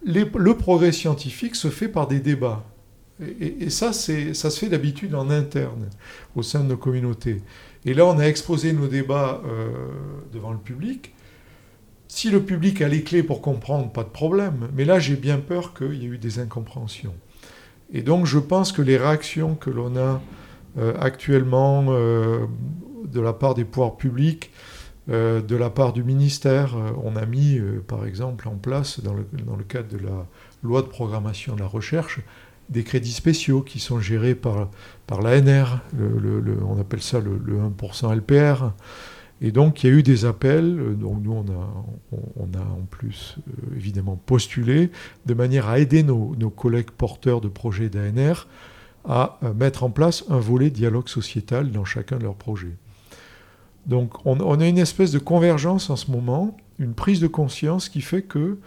le 0.04 0.54
progrès 0.54 0.92
scientifique 0.92 1.54
se 1.54 1.68
fait 1.68 1.88
par 1.88 2.08
des 2.08 2.20
débats. 2.20 2.64
Et, 3.40 3.70
ça, 3.70 3.92
ça 3.92 4.50
se 4.50 4.58
fait 4.58 4.68
d'habitude 4.68 5.14
en 5.14 5.30
interne, 5.30 5.88
au 6.34 6.42
sein 6.42 6.60
de 6.60 6.68
nos 6.68 6.76
communautés. 6.76 7.42
Et 7.84 7.94
là, 7.94 8.06
on 8.06 8.18
a 8.18 8.24
exposé 8.24 8.72
nos 8.72 8.88
débats 8.88 9.40
euh, 9.44 9.70
devant 10.32 10.52
le 10.52 10.58
public. 10.58 11.14
Si 12.08 12.30
le 12.30 12.42
public 12.42 12.82
a 12.82 12.88
les 12.88 13.02
clés 13.02 13.22
pour 13.22 13.40
comprendre, 13.40 13.90
pas 13.90 14.04
de 14.04 14.08
problème. 14.08 14.68
Mais 14.74 14.84
là, 14.84 14.98
j'ai 14.98 15.16
bien 15.16 15.38
peur 15.38 15.74
qu'il 15.74 15.94
y 15.94 16.04
ait 16.04 16.08
eu 16.08 16.18
des 16.18 16.38
incompréhensions. 16.38 17.14
Et 17.92 18.02
donc, 18.02 18.26
je 18.26 18.38
pense 18.38 18.72
que 18.72 18.82
les 18.82 18.96
réactions 18.96 19.54
que 19.54 19.70
l'on 19.70 19.96
a 19.96 20.20
euh, 20.78 20.94
actuellement 20.98 21.86
euh, 21.88 22.46
de 23.04 23.20
la 23.20 23.32
part 23.32 23.54
des 23.54 23.64
pouvoirs 23.64 23.96
publics 23.96 24.50
de 25.08 25.56
la 25.56 25.70
part 25.70 25.92
du 25.92 26.04
ministère, 26.04 26.76
euh, 26.76 26.92
on 27.02 27.16
a 27.16 27.26
mis, 27.26 27.58
euh, 27.58 27.82
par 27.86 28.06
exemple, 28.06 28.48
en 28.48 28.54
place, 28.54 29.00
dans 29.00 29.14
le, 29.14 29.24
cadre 29.64 29.88
de 29.88 29.98
la 29.98 30.26
loi 30.62 30.82
de 30.82 30.86
programmation 30.86 31.54
de 31.54 31.60
la 31.60 31.66
recherche, 31.66 32.20
des 32.68 32.84
crédits 32.84 33.12
spéciaux 33.12 33.62
qui 33.62 33.80
sont 33.80 34.00
gérés 34.00 34.34
par, 34.34 34.68
l'ANR, 35.10 35.80
on 36.64 36.80
appelle 36.80 37.02
ça 37.02 37.20
le, 37.20 37.38
1% 37.38 38.14
LPR. 38.14 38.72
Et 39.44 39.50
donc 39.50 39.82
il 39.82 39.90
y 39.90 39.92
a 39.92 39.96
eu 39.96 40.04
des 40.04 40.24
appels, 40.24 40.96
donc 40.96 41.20
nous 41.20 41.32
on 41.32 42.54
a, 42.54 42.60
en 42.60 42.84
plus 42.88 43.36
évidemment 43.76 44.14
postulé, 44.14 44.92
de 45.26 45.34
manière 45.34 45.68
à 45.68 45.80
aider 45.80 46.04
nos 46.04 46.50
collègues 46.50 46.92
porteurs 46.92 47.40
de 47.40 47.48
projets 47.48 47.88
d'ANR 47.88 48.46
à 49.04 49.40
mettre 49.56 49.82
en 49.82 49.90
place 49.90 50.24
un 50.30 50.38
volet 50.38 50.70
dialogue 50.70 51.08
sociétal 51.08 51.72
dans 51.72 51.84
chacun 51.84 52.18
de 52.18 52.22
leurs 52.22 52.36
projets. 52.36 52.76
Donc 53.86 54.24
on, 54.24 54.60
a 54.60 54.66
une 54.66 54.78
espèce 54.78 55.10
de 55.10 55.18
convergence 55.18 55.90
en 55.90 55.96
ce 55.96 56.10
moment, 56.10 56.56
une 56.78 56.94
prise 56.94 57.20
de 57.20 57.26
conscience 57.26 57.88
qui 57.88 58.00
fait 58.00 58.22
que 58.22 58.58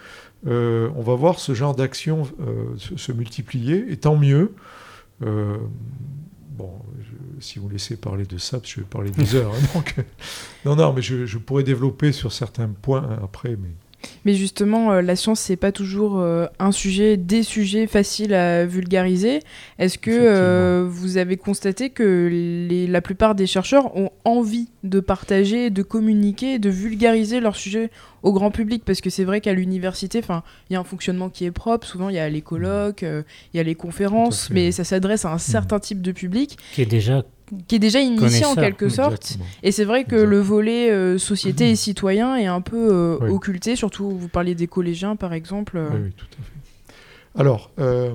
euh, 0.47 0.89
on 0.95 1.01
va 1.01 1.15
voir 1.15 1.39
ce 1.39 1.53
genre 1.53 1.75
d'action 1.75 2.27
euh, 2.41 2.75
se, 2.77 3.11
multiplier, 3.11 3.85
et 3.91 3.97
tant 3.97 4.17
mieux. 4.17 4.53
Euh, 5.23 5.57
bon, 6.51 6.71
si 7.39 7.59
vous 7.59 7.69
laissez 7.69 7.95
parler 7.95 8.25
de 8.25 8.37
ça, 8.37 8.59
je 8.63 8.81
vais 8.81 8.85
parler 8.85 9.09
des 9.11 9.35
heures. 9.35 9.53
Hein, 9.53 9.67
donc, 9.73 9.95
non, 10.65 10.75
non, 10.75 10.93
mais 10.93 11.01
je, 11.01 11.25
je, 11.25 11.37
pourrais 11.37 11.63
développer 11.63 12.11
sur 12.11 12.31
certains 12.31 12.67
points 12.67 13.17
après, 13.23 13.51
mais 13.51 13.71
mais 14.25 14.33
justement, 14.33 14.91
euh, 14.91 15.01
la 15.01 15.15
science, 15.15 15.39
c'est 15.39 15.55
pas 15.55 15.71
toujours 15.71 16.19
euh, 16.19 16.47
un 16.59 16.71
sujet, 16.71 17.17
des 17.17 17.43
sujets 17.43 17.87
faciles 17.87 18.33
à 18.33 18.65
vulgariser. 18.65 19.39
Est-ce 19.79 19.97
que 19.97 20.11
euh, 20.11 20.85
vous 20.89 21.17
avez 21.17 21.37
constaté 21.37 21.91
que 21.91 22.29
la 22.89 23.01
plupart 23.01 23.35
des 23.35 23.47
chercheurs 23.47 23.95
ont 23.95 24.09
envie 24.23 24.69
de 24.83 24.99
partager, 24.99 25.69
de 25.69 25.83
communiquer, 25.83 26.59
de 26.59 26.69
vulgariser 26.69 27.39
leurs 27.39 27.55
sujets 27.55 27.91
au 28.23 28.33
grand 28.33 28.51
public? 28.51 28.83
Parce 28.85 29.01
que 29.01 29.09
c'est 29.09 29.23
vrai 29.23 29.41
qu'à 29.41 29.53
l'université, 29.53 30.21
il 30.69 30.73
y 30.73 30.75
a 30.75 30.79
un 30.79 30.83
fonctionnement 30.83 31.29
qui 31.29 31.45
est 31.45 31.51
propre. 31.51 31.85
Souvent, 31.85 32.09
il 32.09 32.15
y 32.15 32.19
a 32.19 32.29
les 32.29 32.41
colloques, 32.41 33.03
il 33.03 33.57
y 33.57 33.59
a 33.59 33.63
les 33.63 33.75
conférences, 33.75 34.49
mais 34.49 34.71
ça 34.71 34.83
s'adresse 34.83 35.25
à 35.25 35.31
un 35.31 35.37
certain 35.37 35.79
type 35.79 36.01
de 36.01 36.11
public. 36.11 36.57
Qui 36.73 36.81
est 36.81 36.85
déjà 36.85 37.23
qui 37.67 37.75
est 37.75 37.79
déjà 37.79 37.99
initié 37.99 38.45
en 38.45 38.55
quelque 38.55 38.89
sorte. 38.89 39.37
Et 39.63 39.71
c'est 39.71 39.85
vrai 39.85 40.03
que 40.03 40.15
le 40.15 40.39
volet 40.39 40.91
euh, 40.91 41.17
société 41.17 41.69
et 41.69 41.75
citoyen 41.75 42.35
est 42.35 42.47
un 42.47 42.61
peu 42.61 42.89
euh, 42.91 43.29
occulté, 43.29 43.75
surtout 43.75 44.11
vous 44.11 44.27
parliez 44.27 44.55
des 44.55 44.67
collégiens 44.67 45.15
par 45.15 45.33
exemple. 45.33 45.79
Oui, 45.79 46.11
tout 46.15 46.25
à 46.25 46.43
fait. 46.43 47.39
Alors, 47.39 47.71
euh, 47.79 48.11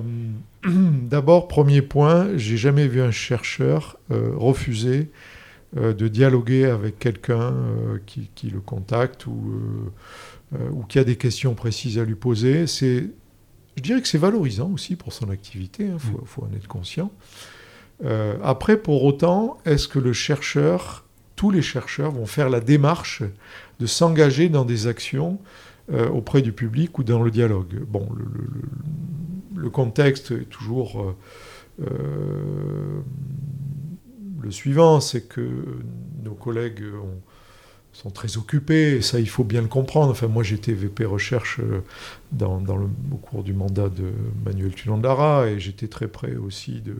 d'abord, 0.65 1.47
premier 1.47 1.81
point, 1.81 2.29
j'ai 2.37 2.57
jamais 2.57 2.87
vu 2.87 3.01
un 3.01 3.11
chercheur 3.11 3.97
refuser 4.09 5.09
de 5.73 6.07
dialoguer 6.09 6.65
avec 6.65 6.99
quelqu'un 6.99 7.53
qui, 8.05 8.29
qui, 8.35 8.49
le 8.49 8.59
contacte 8.59 9.25
ou, 9.25 9.53
ou 10.71 10.83
qui 10.83 10.99
a 10.99 11.05
des 11.05 11.15
questions 11.15 11.53
précises 11.53 11.97
à 11.97 12.03
lui 12.03 12.15
poser. 12.15 12.67
C'est, 12.67 13.09
je 13.77 13.81
dirais 13.81 14.01
que 14.01 14.07
c'est 14.09 14.17
valorisant 14.17 14.69
aussi 14.73 14.97
pour 14.97 15.13
son 15.13 15.29
activité, 15.29 15.85
il 15.85 15.91
hein, 15.91 15.97
faut, 15.97 16.21
faut 16.25 16.43
en 16.43 16.53
être 16.53 16.67
conscient. 16.67 17.09
Euh, 18.03 18.35
après, 18.43 18.77
pour 18.77 19.03
autant, 19.03 19.57
est-ce 19.65 19.87
que 19.87 19.99
le 19.99 20.13
chercheur, 20.13 21.05
tous 21.35 21.51
les 21.51 21.61
chercheurs 21.61 22.11
vont 22.11 22.25
faire 22.25 22.49
la 22.49 22.59
démarche 22.59 23.23
de 23.79 23.85
s'engager 23.85 24.49
dans 24.49 24.65
des 24.65 24.87
actions 24.87 25.39
euh, 25.91 26.07
auprès 26.09 26.41
du 26.41 26.51
public 26.51 26.97
ou 26.99 27.03
dans 27.03 27.21
le 27.21 27.31
dialogue? 27.31 27.79
Bon, 27.87 28.07
le, 29.55 29.69
contexte 29.69 30.31
est 30.31 30.49
toujours 30.49 31.15
euh, 31.81 31.85
le 34.41 34.51
suivant, 34.51 34.99
c'est 34.99 35.27
que 35.27 35.47
nos 36.23 36.33
collègues 36.33 36.83
sont 37.93 38.09
très 38.09 38.37
occupés, 38.37 38.95
et 38.95 39.01
ça 39.01 39.19
il 39.19 39.29
faut 39.29 39.43
bien 39.43 39.61
le 39.61 39.67
comprendre. 39.67 40.11
Enfin, 40.11 40.27
moi 40.27 40.43
j'étais 40.43 40.73
VP 40.73 41.05
recherche 41.05 41.61
au 42.41 43.15
cours 43.17 43.43
du 43.43 43.53
mandat 43.53 43.89
de 43.89 44.11
Manuel 44.43 44.73
Tulandara, 44.73 45.47
et 45.47 45.59
j'étais 45.59 45.87
très 45.87 46.07
près 46.07 46.35
aussi 46.35 46.81
de, 46.81 46.95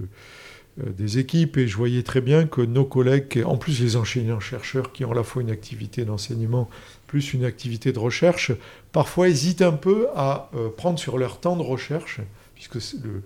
des 0.77 1.17
équipes 1.17 1.57
et 1.57 1.67
je 1.67 1.75
voyais 1.75 2.03
très 2.03 2.21
bien 2.21 2.47
que 2.47 2.61
nos 2.61 2.85
collègues, 2.85 3.43
en 3.45 3.57
plus 3.57 3.81
les 3.81 3.97
enseignants-chercheurs 3.97 4.91
qui 4.91 5.03
ont 5.03 5.11
à 5.11 5.15
la 5.15 5.23
fois 5.23 5.41
une 5.41 5.51
activité 5.51 6.05
d'enseignement 6.05 6.69
plus 7.11 7.33
une 7.33 7.43
activité 7.43 7.91
de 7.91 7.99
recherche, 7.99 8.53
parfois 8.93 9.27
hésitent 9.27 9.61
un 9.61 9.73
peu 9.73 10.07
à 10.15 10.49
euh, 10.55 10.69
prendre 10.69 10.97
sur 10.97 11.17
leur 11.17 11.41
temps 11.41 11.57
de 11.57 11.61
recherche, 11.61 12.21
puisque 12.55 12.75
le, 13.03 13.21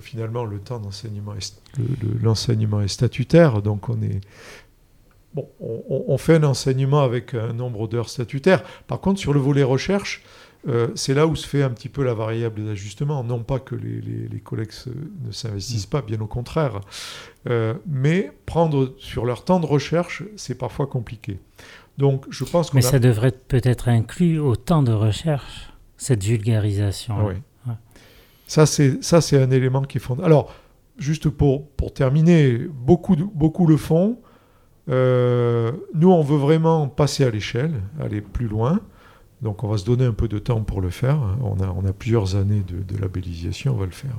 finalement 0.00 0.46
le 0.46 0.58
temps 0.58 0.78
d'enseignement 0.78 1.34
l'enseignement 2.22 2.80
est 2.80 2.88
statutaire, 2.88 3.60
donc 3.60 3.90
on 3.90 4.00
est 4.00 4.22
bon, 5.34 5.46
on, 5.60 6.16
fait 6.16 6.36
un 6.36 6.44
enseignement 6.44 7.02
avec 7.02 7.34
un 7.34 7.52
nombre 7.52 7.86
d'heures 7.86 8.08
statutaires. 8.08 8.62
Par 8.86 9.00
contre, 9.00 9.20
sur 9.20 9.34
le 9.34 9.40
volet 9.40 9.62
recherche, 9.62 10.22
euh, 10.68 10.88
c'est 10.94 11.14
là 11.14 11.26
où 11.26 11.34
se 11.34 11.46
fait 11.46 11.62
un 11.62 11.70
petit 11.70 11.88
peu 11.88 12.04
la 12.04 12.14
variable 12.14 12.64
d'ajustement. 12.64 13.24
Non 13.24 13.42
pas 13.42 13.58
que 13.58 13.74
les, 13.74 14.40
collègues 14.40 14.72
ne 15.24 15.32
s'investissent 15.32 15.86
mm. 15.86 15.90
pas, 15.90 16.02
bien 16.02 16.20
au 16.20 16.26
contraire. 16.26 16.80
Euh, 17.48 17.74
mais 17.86 18.32
prendre 18.46 18.94
sur 18.98 19.24
leur 19.24 19.44
temps 19.44 19.60
de 19.60 19.66
recherche, 19.66 20.22
c'est 20.36 20.56
parfois 20.56 20.86
compliqué. 20.86 21.38
Donc, 21.96 22.26
je 22.30 22.44
pense 22.44 22.72
Mais 22.74 22.82
ça 22.82 22.98
devrait 22.98 23.32
peut-être 23.32 23.88
inclus 23.88 24.38
au 24.38 24.54
temps 24.54 24.82
de 24.82 24.92
recherche, 24.92 25.70
cette 25.96 26.22
vulgarisation. 26.22 27.26
Oui. 27.26 27.34
Ça, 28.46 28.66
c'est 28.66 29.42
un 29.42 29.50
élément 29.50 29.82
qui 29.82 29.98
est 29.98 30.00
fondamental. 30.00 30.32
Alors, 30.32 30.54
juste 30.96 31.28
pour, 31.28 31.68
pour 31.70 31.92
terminer, 31.92 32.58
beaucoup, 32.72 33.16
beaucoup 33.16 33.66
le 33.66 33.76
font. 33.76 34.18
Euh, 34.88 35.72
nous, 35.94 36.10
on 36.10 36.22
veut 36.22 36.38
vraiment 36.38 36.88
passer 36.88 37.24
à 37.24 37.30
l'échelle, 37.30 37.72
aller 38.00 38.20
plus 38.20 38.48
loin. 38.48 38.80
Donc 39.42 39.62
on 39.64 39.68
va 39.68 39.78
se 39.78 39.84
donner 39.84 40.04
un 40.04 40.12
peu 40.12 40.28
de 40.28 40.38
temps 40.38 40.62
pour 40.62 40.80
le 40.80 40.90
faire. 40.90 41.18
On 41.42 41.60
a, 41.60 41.68
on 41.68 41.84
a 41.84 41.92
plusieurs 41.92 42.36
années 42.36 42.62
de, 42.66 42.96
labellisation, 42.98 43.74
on 43.74 43.78
va 43.78 43.86
le 43.86 43.92
faire. 43.92 44.16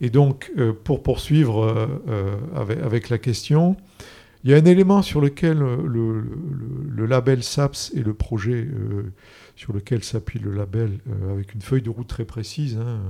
Et 0.00 0.10
donc, 0.10 0.52
euh, 0.58 0.72
pour 0.72 1.02
poursuivre 1.02 1.64
euh, 1.64 1.86
euh, 2.08 2.36
avec, 2.84 3.08
la 3.08 3.18
question, 3.18 3.76
il 4.44 4.50
y 4.50 4.54
a 4.54 4.56
un 4.56 4.64
élément 4.64 5.02
sur 5.02 5.20
lequel 5.20 5.58
le, 5.58 7.06
label 7.06 7.42
SAPS 7.42 7.92
et 7.94 8.02
le 8.02 8.14
projet 8.14 8.68
sur 9.54 9.72
lequel 9.72 10.04
s'appuie 10.04 10.38
le 10.38 10.52
label, 10.52 10.98
avec 11.30 11.54
une 11.54 11.62
feuille 11.62 11.82
de 11.82 11.90
route 11.90 12.06
très 12.06 12.24
précise, 12.24 12.76
hein, 12.76 13.00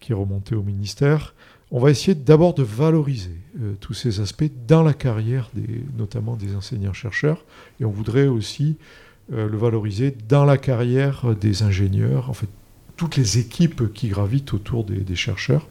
qui 0.00 0.12
est 0.12 0.14
remontée 0.14 0.54
au 0.54 0.62
ministère, 0.62 1.34
on 1.70 1.80
va 1.80 1.90
essayer 1.90 2.14
d'abord 2.14 2.54
de 2.54 2.62
valoriser 2.62 3.38
tous 3.80 3.94
ces 3.94 4.20
aspects 4.20 4.50
dans 4.68 4.82
la 4.82 4.92
carrière, 4.92 5.50
notamment 5.96 6.36
des 6.36 6.54
enseignants-chercheurs, 6.54 7.44
et 7.80 7.84
on 7.84 7.90
voudrait 7.90 8.26
aussi 8.26 8.76
euh, 9.32 9.48
le 9.48 9.56
valoriser 9.56 10.16
dans 10.28 10.44
la 10.44 10.58
carrière 10.58 11.34
des 11.36 11.62
ingénieurs, 11.62 12.28
en 12.28 12.32
fait, 12.32 12.48
toutes 12.96 13.16
les 13.16 13.38
équipes 13.38 13.92
qui 13.92 14.08
gravitent 14.08 14.52
autour 14.52 14.84
des, 14.84 15.14
chercheurs. 15.14 15.68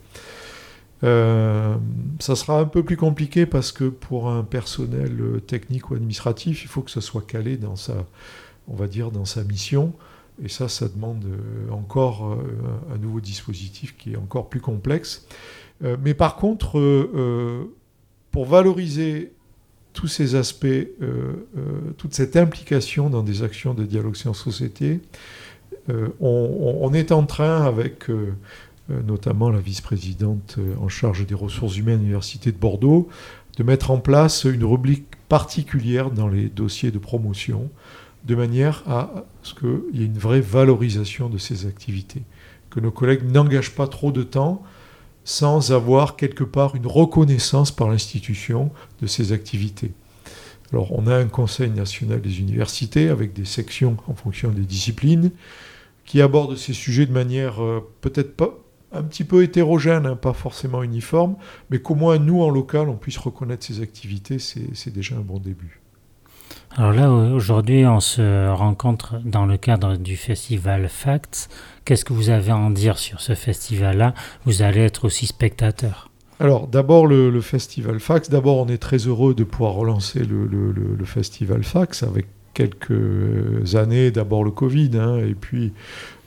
Euh, 1.03 1.75
ça 2.19 2.35
sera 2.35 2.59
un 2.59 2.65
peu 2.65 2.83
plus 2.83 2.97
compliqué 2.97 3.45
parce 3.45 3.71
que 3.71 3.85
pour 3.85 4.29
un 4.29 4.43
personnel 4.43 5.41
technique 5.47 5.89
ou 5.89 5.95
administratif, 5.95 6.63
il 6.63 6.67
faut 6.67 6.81
que 6.81 6.91
ça 6.91 7.01
soit 7.01 7.25
calé 7.25 7.57
dans 7.57 7.75
sa, 7.75 8.05
on 8.67 8.75
va 8.75 8.87
dire, 8.87 9.11
dans 9.11 9.25
sa 9.25 9.43
mission. 9.43 9.93
Et 10.43 10.49
ça, 10.49 10.67
ça 10.67 10.87
demande 10.87 11.25
encore 11.71 12.37
un 12.93 12.97
nouveau 12.97 13.19
dispositif 13.19 13.95
qui 13.97 14.13
est 14.13 14.17
encore 14.17 14.49
plus 14.49 14.61
complexe. 14.61 15.27
mais 15.81 16.13
par 16.13 16.35
contre, 16.35 16.79
pour 18.31 18.45
valoriser 18.45 19.33
tous 19.93 20.07
ces 20.07 20.35
aspects, 20.35 20.65
euh, 20.65 20.87
euh, 21.01 21.33
toute 21.97 22.13
cette 22.13 22.37
implication 22.37 23.09
dans 23.09 23.23
des 23.23 23.43
actions 23.43 23.73
de 23.73 23.83
dialogue 23.83 24.15
sciences-société, 24.15 25.01
euh, 25.89 26.09
on, 26.19 26.93
est 26.93 27.11
en 27.11 27.23
train, 27.25 27.65
avec 27.65 28.07
notamment 28.89 29.49
la 29.49 29.59
vice-présidente 29.59 30.57
en 30.79 30.89
charge 30.89 31.25
des 31.25 31.33
ressources 31.33 31.77
humaines 31.77 31.99
à 31.99 32.01
l'Université 32.01 32.51
de 32.51 32.57
Bordeaux, 32.57 33.09
de 33.57 33.63
mettre 33.63 33.89
en 33.89 33.97
place 33.97 34.43
une 34.43 34.63
rubrique 34.63 35.07
particulière 35.27 36.11
dans 36.11 36.27
les 36.27 36.49
dossiers 36.49 36.91
de 36.91 36.99
promotion, 36.99 37.69
de 38.25 38.35
manière 38.35 38.83
à 38.87 39.25
ce 39.41 39.55
qu'il 39.55 39.99
y 39.99 40.03
ait 40.03 40.05
une 40.05 40.19
vraie 40.19 40.41
valorisation 40.41 41.29
de 41.29 41.37
ces 41.37 41.65
activités, 41.65 42.21
que 42.69 42.79
nos 42.79 42.91
collègues 42.91 43.29
n'engagent 43.29 43.75
pas 43.75 43.87
trop 43.87 44.11
de 44.11 44.23
temps 44.23 44.61
sans 45.23 45.71
avoir 45.71 46.15
quelque 46.15 46.43
part 46.43 46.75
une 46.75 46.87
reconnaissance 46.87 47.71
par 47.71 47.89
l'institution 47.89 48.71
de 49.01 49.07
ces 49.07 49.31
activités. 49.33 49.91
Alors 50.71 50.91
on 50.97 51.07
a 51.07 51.15
un 51.15 51.27
Conseil 51.27 51.69
national 51.69 52.21
des 52.21 52.39
universités 52.39 53.09
avec 53.09 53.33
des 53.33 53.45
sections 53.45 53.97
en 54.07 54.15
fonction 54.15 54.49
des 54.49 54.61
disciplines 54.61 55.31
qui 56.05 56.21
abordent 56.21 56.57
ces 56.57 56.73
sujets 56.73 57.05
de 57.05 57.11
manière 57.11 57.61
euh, 57.63 57.87
peut-être 58.01 58.35
pas 58.35 58.57
un 58.93 59.03
petit 59.03 59.23
peu 59.23 59.43
hétérogène, 59.43 60.05
hein, 60.05 60.15
pas 60.15 60.33
forcément 60.33 60.83
uniforme, 60.83 61.35
mais 61.69 61.79
qu'au 61.79 61.95
moins 61.95 62.17
nous 62.17 62.41
en 62.41 62.49
local 62.49 62.89
on 62.89 62.95
puisse 62.95 63.17
reconnaître 63.17 63.65
ces 63.65 63.81
activités, 63.81 64.39
c'est 64.39 64.93
déjà 64.93 65.15
un 65.15 65.21
bon 65.21 65.39
début. 65.39 65.80
Alors 66.77 66.93
là, 66.93 67.11
aujourd'hui, 67.11 67.85
on 67.85 67.99
se 67.99 68.49
rencontre 68.49 69.19
dans 69.25 69.45
le 69.45 69.57
cadre 69.57 69.97
du 69.97 70.15
festival 70.15 70.87
Facts. 70.87 71.49
Qu'est-ce 71.83 72.05
que 72.05 72.13
vous 72.13 72.29
avez 72.29 72.51
à 72.51 72.57
en 72.57 72.69
dire 72.69 72.97
sur 72.97 73.19
ce 73.19 73.35
festival-là? 73.35 74.13
Vous 74.45 74.61
allez 74.61 74.81
être 74.81 75.05
aussi 75.05 75.27
spectateur. 75.27 76.11
Alors 76.41 76.67
d'abord 76.67 77.05
le, 77.05 77.39
festival 77.41 77.99
Fax. 77.99 78.31
D'abord 78.31 78.57
on 78.57 78.67
est 78.67 78.79
très 78.79 78.97
heureux 78.97 79.35
de 79.35 79.43
pouvoir 79.43 79.73
relancer 79.73 80.23
le, 80.23 81.05
festival 81.05 81.63
Fax 81.63 82.01
avec 82.01 82.25
quelques 82.55 83.75
années. 83.75 84.09
D'abord 84.09 84.43
le 84.43 84.49
Covid 84.49 84.89
hein, 84.95 85.19
et 85.19 85.35
puis 85.35 85.71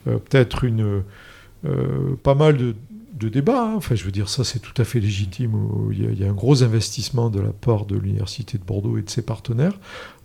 euh, 0.07 0.17
peut-être 0.17 0.65
euh, 0.65 2.15
pas 2.23 2.33
mal 2.33 2.55
de, 2.55 3.27
débats. 3.27 3.71
Hein. 3.71 3.73
Enfin 3.75 3.95
je 3.95 4.05
veux 4.05 4.11
dire 4.11 4.29
ça 4.29 4.45
c'est 4.45 4.59
tout 4.59 4.81
à 4.81 4.85
fait 4.85 5.01
légitime. 5.01 5.51
Il 5.91 6.17
y, 6.17 6.23
a, 6.23 6.29
un 6.29 6.33
gros 6.33 6.63
investissement 6.63 7.29
de 7.29 7.41
la 7.41 7.51
part 7.51 7.85
de 7.85 7.97
l'université 7.97 8.57
de 8.57 8.63
Bordeaux 8.63 8.97
et 8.97 9.01
de 9.01 9.09
ses 9.09 9.21
partenaires. 9.21 9.77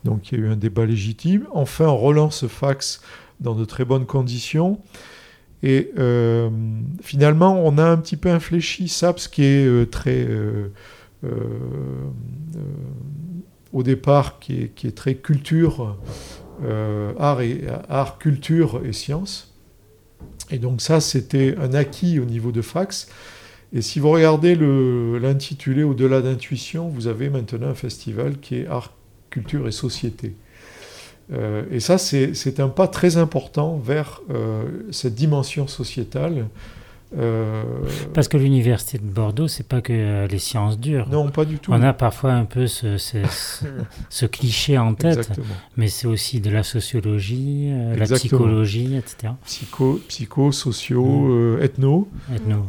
Donc 0.04 0.30
il 0.32 0.38
y 0.38 0.42
a 0.42 0.46
eu 0.46 0.48
un 0.48 0.56
débat 0.56 0.86
légitime. 0.86 1.46
Enfin 1.52 1.86
on 1.86 1.96
relance 1.96 2.46
Fax 2.46 3.00
dans 3.40 3.54
de 3.54 3.64
très 3.64 3.84
bonnes 3.84 4.06
conditions. 4.06 4.80
Et 5.62 5.90
euh, 5.98 6.48
finalement, 7.02 7.60
on 7.64 7.76
a 7.78 7.84
un 7.84 7.96
petit 7.98 8.16
peu 8.16 8.30
infléchi 8.30 8.88
SAPS 8.88 9.28
qui 9.28 9.44
est 9.44 9.66
euh, 9.66 9.86
très. 9.86 10.26
Euh, 10.26 10.70
au 13.72 13.82
départ, 13.82 14.40
qui 14.40 14.62
est, 14.62 14.96
très 14.96 15.14
culture, 15.14 15.96
art, 17.18 17.40
et, 17.42 17.64
art, 17.88 18.18
culture 18.18 18.80
et 18.84 18.92
sciences. 18.92 19.54
Et 20.50 20.58
donc, 20.58 20.80
ça, 20.80 21.00
c'était 21.00 21.54
un 21.56 21.74
acquis 21.74 22.18
au 22.18 22.24
niveau 22.24 22.50
de 22.50 22.62
Fax. 22.62 23.08
Et 23.72 23.82
si 23.82 24.00
vous 24.00 24.10
regardez 24.10 24.56
l'intitulé 24.56 25.84
Au-delà 25.84 26.22
d'intuition, 26.22 26.88
vous 26.88 27.06
avez 27.06 27.30
maintenant 27.30 27.68
un 27.68 27.74
festival 27.74 28.40
qui 28.40 28.56
est 28.56 28.66
art, 28.66 28.92
culture 29.30 29.66
et 29.68 29.72
société. 29.72 30.34
Euh, 31.32 31.62
et 31.70 31.80
ça, 31.80 31.98
c'est 31.98 32.60
un 32.60 32.68
pas 32.68 32.88
très 32.88 33.16
important 33.16 33.76
vers 33.76 34.22
euh, 34.30 34.64
cette 34.90 35.14
dimension 35.14 35.66
sociétale. 35.66 36.46
Euh, 37.18 37.64
Parce 38.14 38.28
que 38.28 38.36
l'université 38.36 38.98
de 38.98 39.04
Bordeaux, 39.04 39.48
c'est 39.48 39.66
pas 39.66 39.80
que 39.80 40.28
les 40.28 40.38
sciences 40.38 40.78
dures. 40.78 41.08
Non, 41.08 41.28
pas 41.28 41.44
du 41.44 41.58
tout. 41.58 41.72
On 41.72 41.82
a 41.82 41.92
parfois 41.92 42.32
un 42.32 42.44
peu 42.44 42.68
ce, 42.68 42.98
ce, 42.98 44.26
cliché 44.26 44.78
en 44.78 44.94
tête, 44.94 45.28
mais 45.76 45.88
c'est 45.88 46.06
aussi 46.06 46.40
de 46.40 46.50
la 46.50 46.62
sociologie, 46.62 47.72
la 47.96 48.04
psychologie, 48.04 48.94
etc. 48.96 49.32
Psycho, 49.44 50.00
psycho 50.06 50.52
socio, 50.52 51.04
mm. 51.04 51.62
ethno. 51.62 52.08
ethno. 52.32 52.66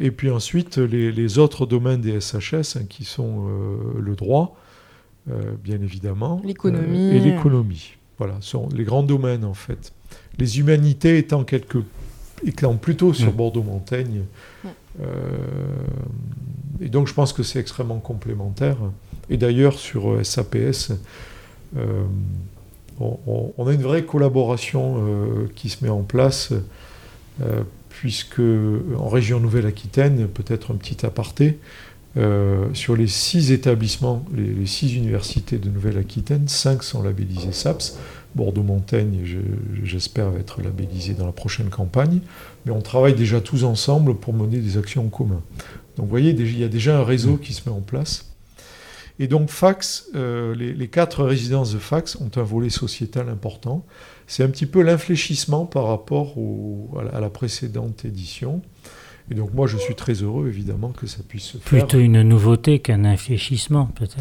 et 0.00 0.10
puis 0.10 0.30
ensuite, 0.30 0.78
les, 0.78 1.12
les, 1.12 1.38
autres 1.38 1.64
domaines 1.64 2.00
des 2.00 2.20
SHS, 2.20 2.76
hein, 2.76 2.86
qui 2.88 3.04
sont 3.04 3.46
le 3.96 4.16
droit, 4.16 4.56
bien 5.26 5.80
évidemment. 5.80 6.40
L'économie. 6.44 7.10
Euh, 7.10 7.14
et 7.14 7.20
l'économie. 7.20 7.94
Voilà, 8.18 8.34
sont 8.40 8.68
les 8.74 8.84
grands 8.84 9.02
domaines 9.02 9.44
en 9.44 9.54
fait. 9.54 9.92
Les 10.38 10.58
humanités 10.60 11.18
étant, 11.18 11.44
quelque, 11.44 11.78
étant 12.44 12.76
plutôt 12.76 13.12
sur 13.12 13.32
mm. 13.32 13.36
Bordeaux-Montaigne. 13.36 14.22
Mm. 14.62 14.68
Euh, 15.00 15.08
et 16.80 16.88
donc 16.88 17.08
je 17.08 17.14
pense 17.14 17.32
que 17.32 17.42
c'est 17.42 17.58
extrêmement 17.58 17.98
complémentaire. 17.98 18.76
Et 19.30 19.36
d'ailleurs 19.36 19.78
sur 19.78 20.24
SAPS, 20.24 20.92
on, 23.00 23.66
a 23.66 23.72
une 23.72 23.82
vraie 23.82 24.04
collaboration 24.04 25.02
qui 25.54 25.70
se 25.70 25.82
met 25.82 25.90
en 25.90 26.02
place, 26.02 26.52
puisque 27.88 28.42
en 28.98 29.08
région 29.08 29.40
Nouvelle-Aquitaine, 29.40 30.28
peut-être 30.28 30.72
un 30.72 30.76
petit 30.76 31.06
aparté, 31.06 31.58
euh, 32.16 32.66
sur 32.74 32.96
les 32.96 33.08
six 33.08 33.50
établissements, 33.50 34.24
les, 34.34 34.66
six 34.66 34.94
universités 34.94 35.58
de 35.58 35.68
Nouvelle-Aquitaine, 35.68 36.48
cinq 36.48 36.82
sont 36.82 37.02
labellisés 37.02 37.52
SAPS. 37.52 37.98
Bordeaux-Montaigne, 38.34 39.24
j'espère, 39.84 40.30
va 40.30 40.40
être 40.40 40.60
labellisé 40.60 41.14
dans 41.14 41.26
la 41.26 41.32
prochaine 41.32 41.70
campagne. 41.70 42.20
Mais 42.66 42.72
on 42.72 42.80
travaille 42.80 43.14
déjà 43.14 43.40
tous 43.40 43.64
ensemble 43.64 44.16
pour 44.16 44.34
mener 44.34 44.58
des 44.58 44.76
actions 44.76 45.06
en 45.06 45.08
commun. 45.08 45.40
Donc 45.96 46.06
vous 46.06 46.10
voyez, 46.10 46.30
il 46.30 46.58
y 46.58 46.64
a 46.64 46.68
déjà 46.68 46.98
un 46.98 47.04
réseau 47.04 47.36
qui 47.36 47.52
se 47.52 47.68
met 47.68 47.74
en 47.74 47.80
place. 47.80 48.34
Et 49.20 49.28
donc 49.28 49.50
Fax, 49.50 50.08
euh, 50.16 50.54
les, 50.54 50.88
quatre 50.88 51.22
résidences 51.22 51.72
de 51.72 51.78
Fax 51.78 52.16
ont 52.16 52.30
un 52.34 52.42
volet 52.42 52.70
sociétal 52.70 53.28
important. 53.28 53.86
C'est 54.26 54.42
un 54.42 54.48
petit 54.48 54.66
peu 54.66 54.82
l'infléchissement 54.82 55.66
par 55.66 55.86
rapport 55.86 56.34
à 57.12 57.20
la 57.20 57.30
précédente 57.30 58.04
édition. 58.04 58.62
Et 59.30 59.34
donc 59.34 59.54
moi, 59.54 59.66
je 59.66 59.76
suis 59.76 59.94
très 59.94 60.14
heureux, 60.14 60.48
évidemment, 60.48 60.90
que 60.90 61.06
ça 61.06 61.20
puisse 61.26 61.44
se 61.44 61.58
faire. 61.58 61.80
Plutôt 61.80 61.98
une 61.98 62.22
nouveauté 62.22 62.78
qu'un 62.78 63.04
infléchissement, 63.04 63.86
peut-être. 63.86 64.18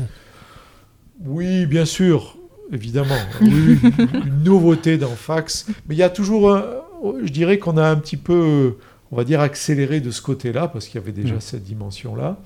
Oui, 1.25 1.65
bien 1.65 1.85
sûr, 1.85 2.37
évidemment. 2.71 3.19
Oui, 3.41 3.79
une 4.25 4.43
nouveauté 4.43 4.97
dans 4.97 5.15
Fax. 5.15 5.67
Mais 5.87 5.95
il 5.95 5.97
y 5.97 6.03
a 6.03 6.09
toujours, 6.09 6.57
je 7.23 7.31
dirais 7.31 7.57
qu'on 7.59 7.77
a 7.77 7.85
un 7.85 7.97
petit 7.97 8.17
peu, 8.17 8.77
on 9.11 9.15
va 9.15 9.23
dire, 9.23 9.41
accéléré 9.41 9.99
de 9.99 10.11
ce 10.11 10.21
côté-là, 10.21 10.67
parce 10.67 10.87
qu'il 10.87 10.99
y 10.99 11.03
avait 11.03 11.11
déjà 11.11 11.35
mm. 11.35 11.41
cette 11.41 11.63
dimension-là. 11.63 12.39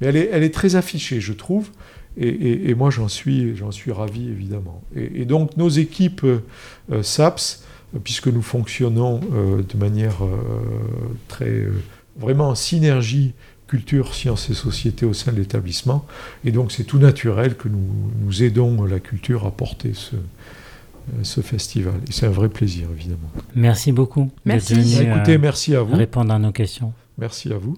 Mais 0.00 0.06
elle 0.08 0.16
est, 0.16 0.28
elle 0.32 0.42
est 0.42 0.54
très 0.54 0.76
affichée, 0.76 1.20
je 1.20 1.32
trouve. 1.32 1.70
Et, 2.16 2.74
moi, 2.74 2.90
j'en 2.90 3.08
suis, 3.08 3.56
j'en 3.56 3.72
suis 3.72 3.90
ravi, 3.90 4.28
évidemment. 4.28 4.82
Et, 4.94 5.24
donc, 5.24 5.56
nos 5.56 5.68
équipes 5.68 6.24
euh, 6.24 7.02
SAPS, 7.02 7.64
puisque 8.04 8.28
nous 8.28 8.42
fonctionnons 8.42 9.20
euh, 9.32 9.62
de 9.62 9.78
manière 9.78 10.24
euh, 10.24 10.38
très 11.28 11.66
vraiment 12.18 12.50
en 12.50 12.54
synergie 12.54 13.32
culture, 13.66 14.14
sciences 14.14 14.50
et 14.50 14.54
société 14.54 15.06
au 15.06 15.14
sein 15.14 15.32
de 15.32 15.38
l'établissement. 15.38 16.06
Et 16.44 16.52
donc 16.52 16.70
c'est 16.72 16.84
tout 16.84 16.98
naturel 16.98 17.56
que 17.56 17.68
nous, 17.68 18.12
nous 18.20 18.42
aidons 18.42 18.84
la 18.84 19.00
culture 19.00 19.46
à 19.46 19.50
porter 19.50 19.92
ce, 19.94 20.16
euh, 20.16 20.20
ce 21.22 21.40
festival. 21.40 21.94
Et 22.08 22.12
c'est 22.12 22.26
un 22.26 22.30
vrai 22.30 22.48
plaisir, 22.48 22.88
évidemment. 22.94 23.30
Merci 23.54 23.92
beaucoup. 23.92 24.30
Merci. 24.44 25.00
Écoutez, 25.00 25.38
merci 25.38 25.74
à 25.74 25.82
vous. 25.82 25.96
Répondre 25.96 26.32
à 26.32 26.38
nos 26.38 26.52
questions. 26.52 26.92
Merci 27.18 27.52
à 27.52 27.58
vous. 27.58 27.76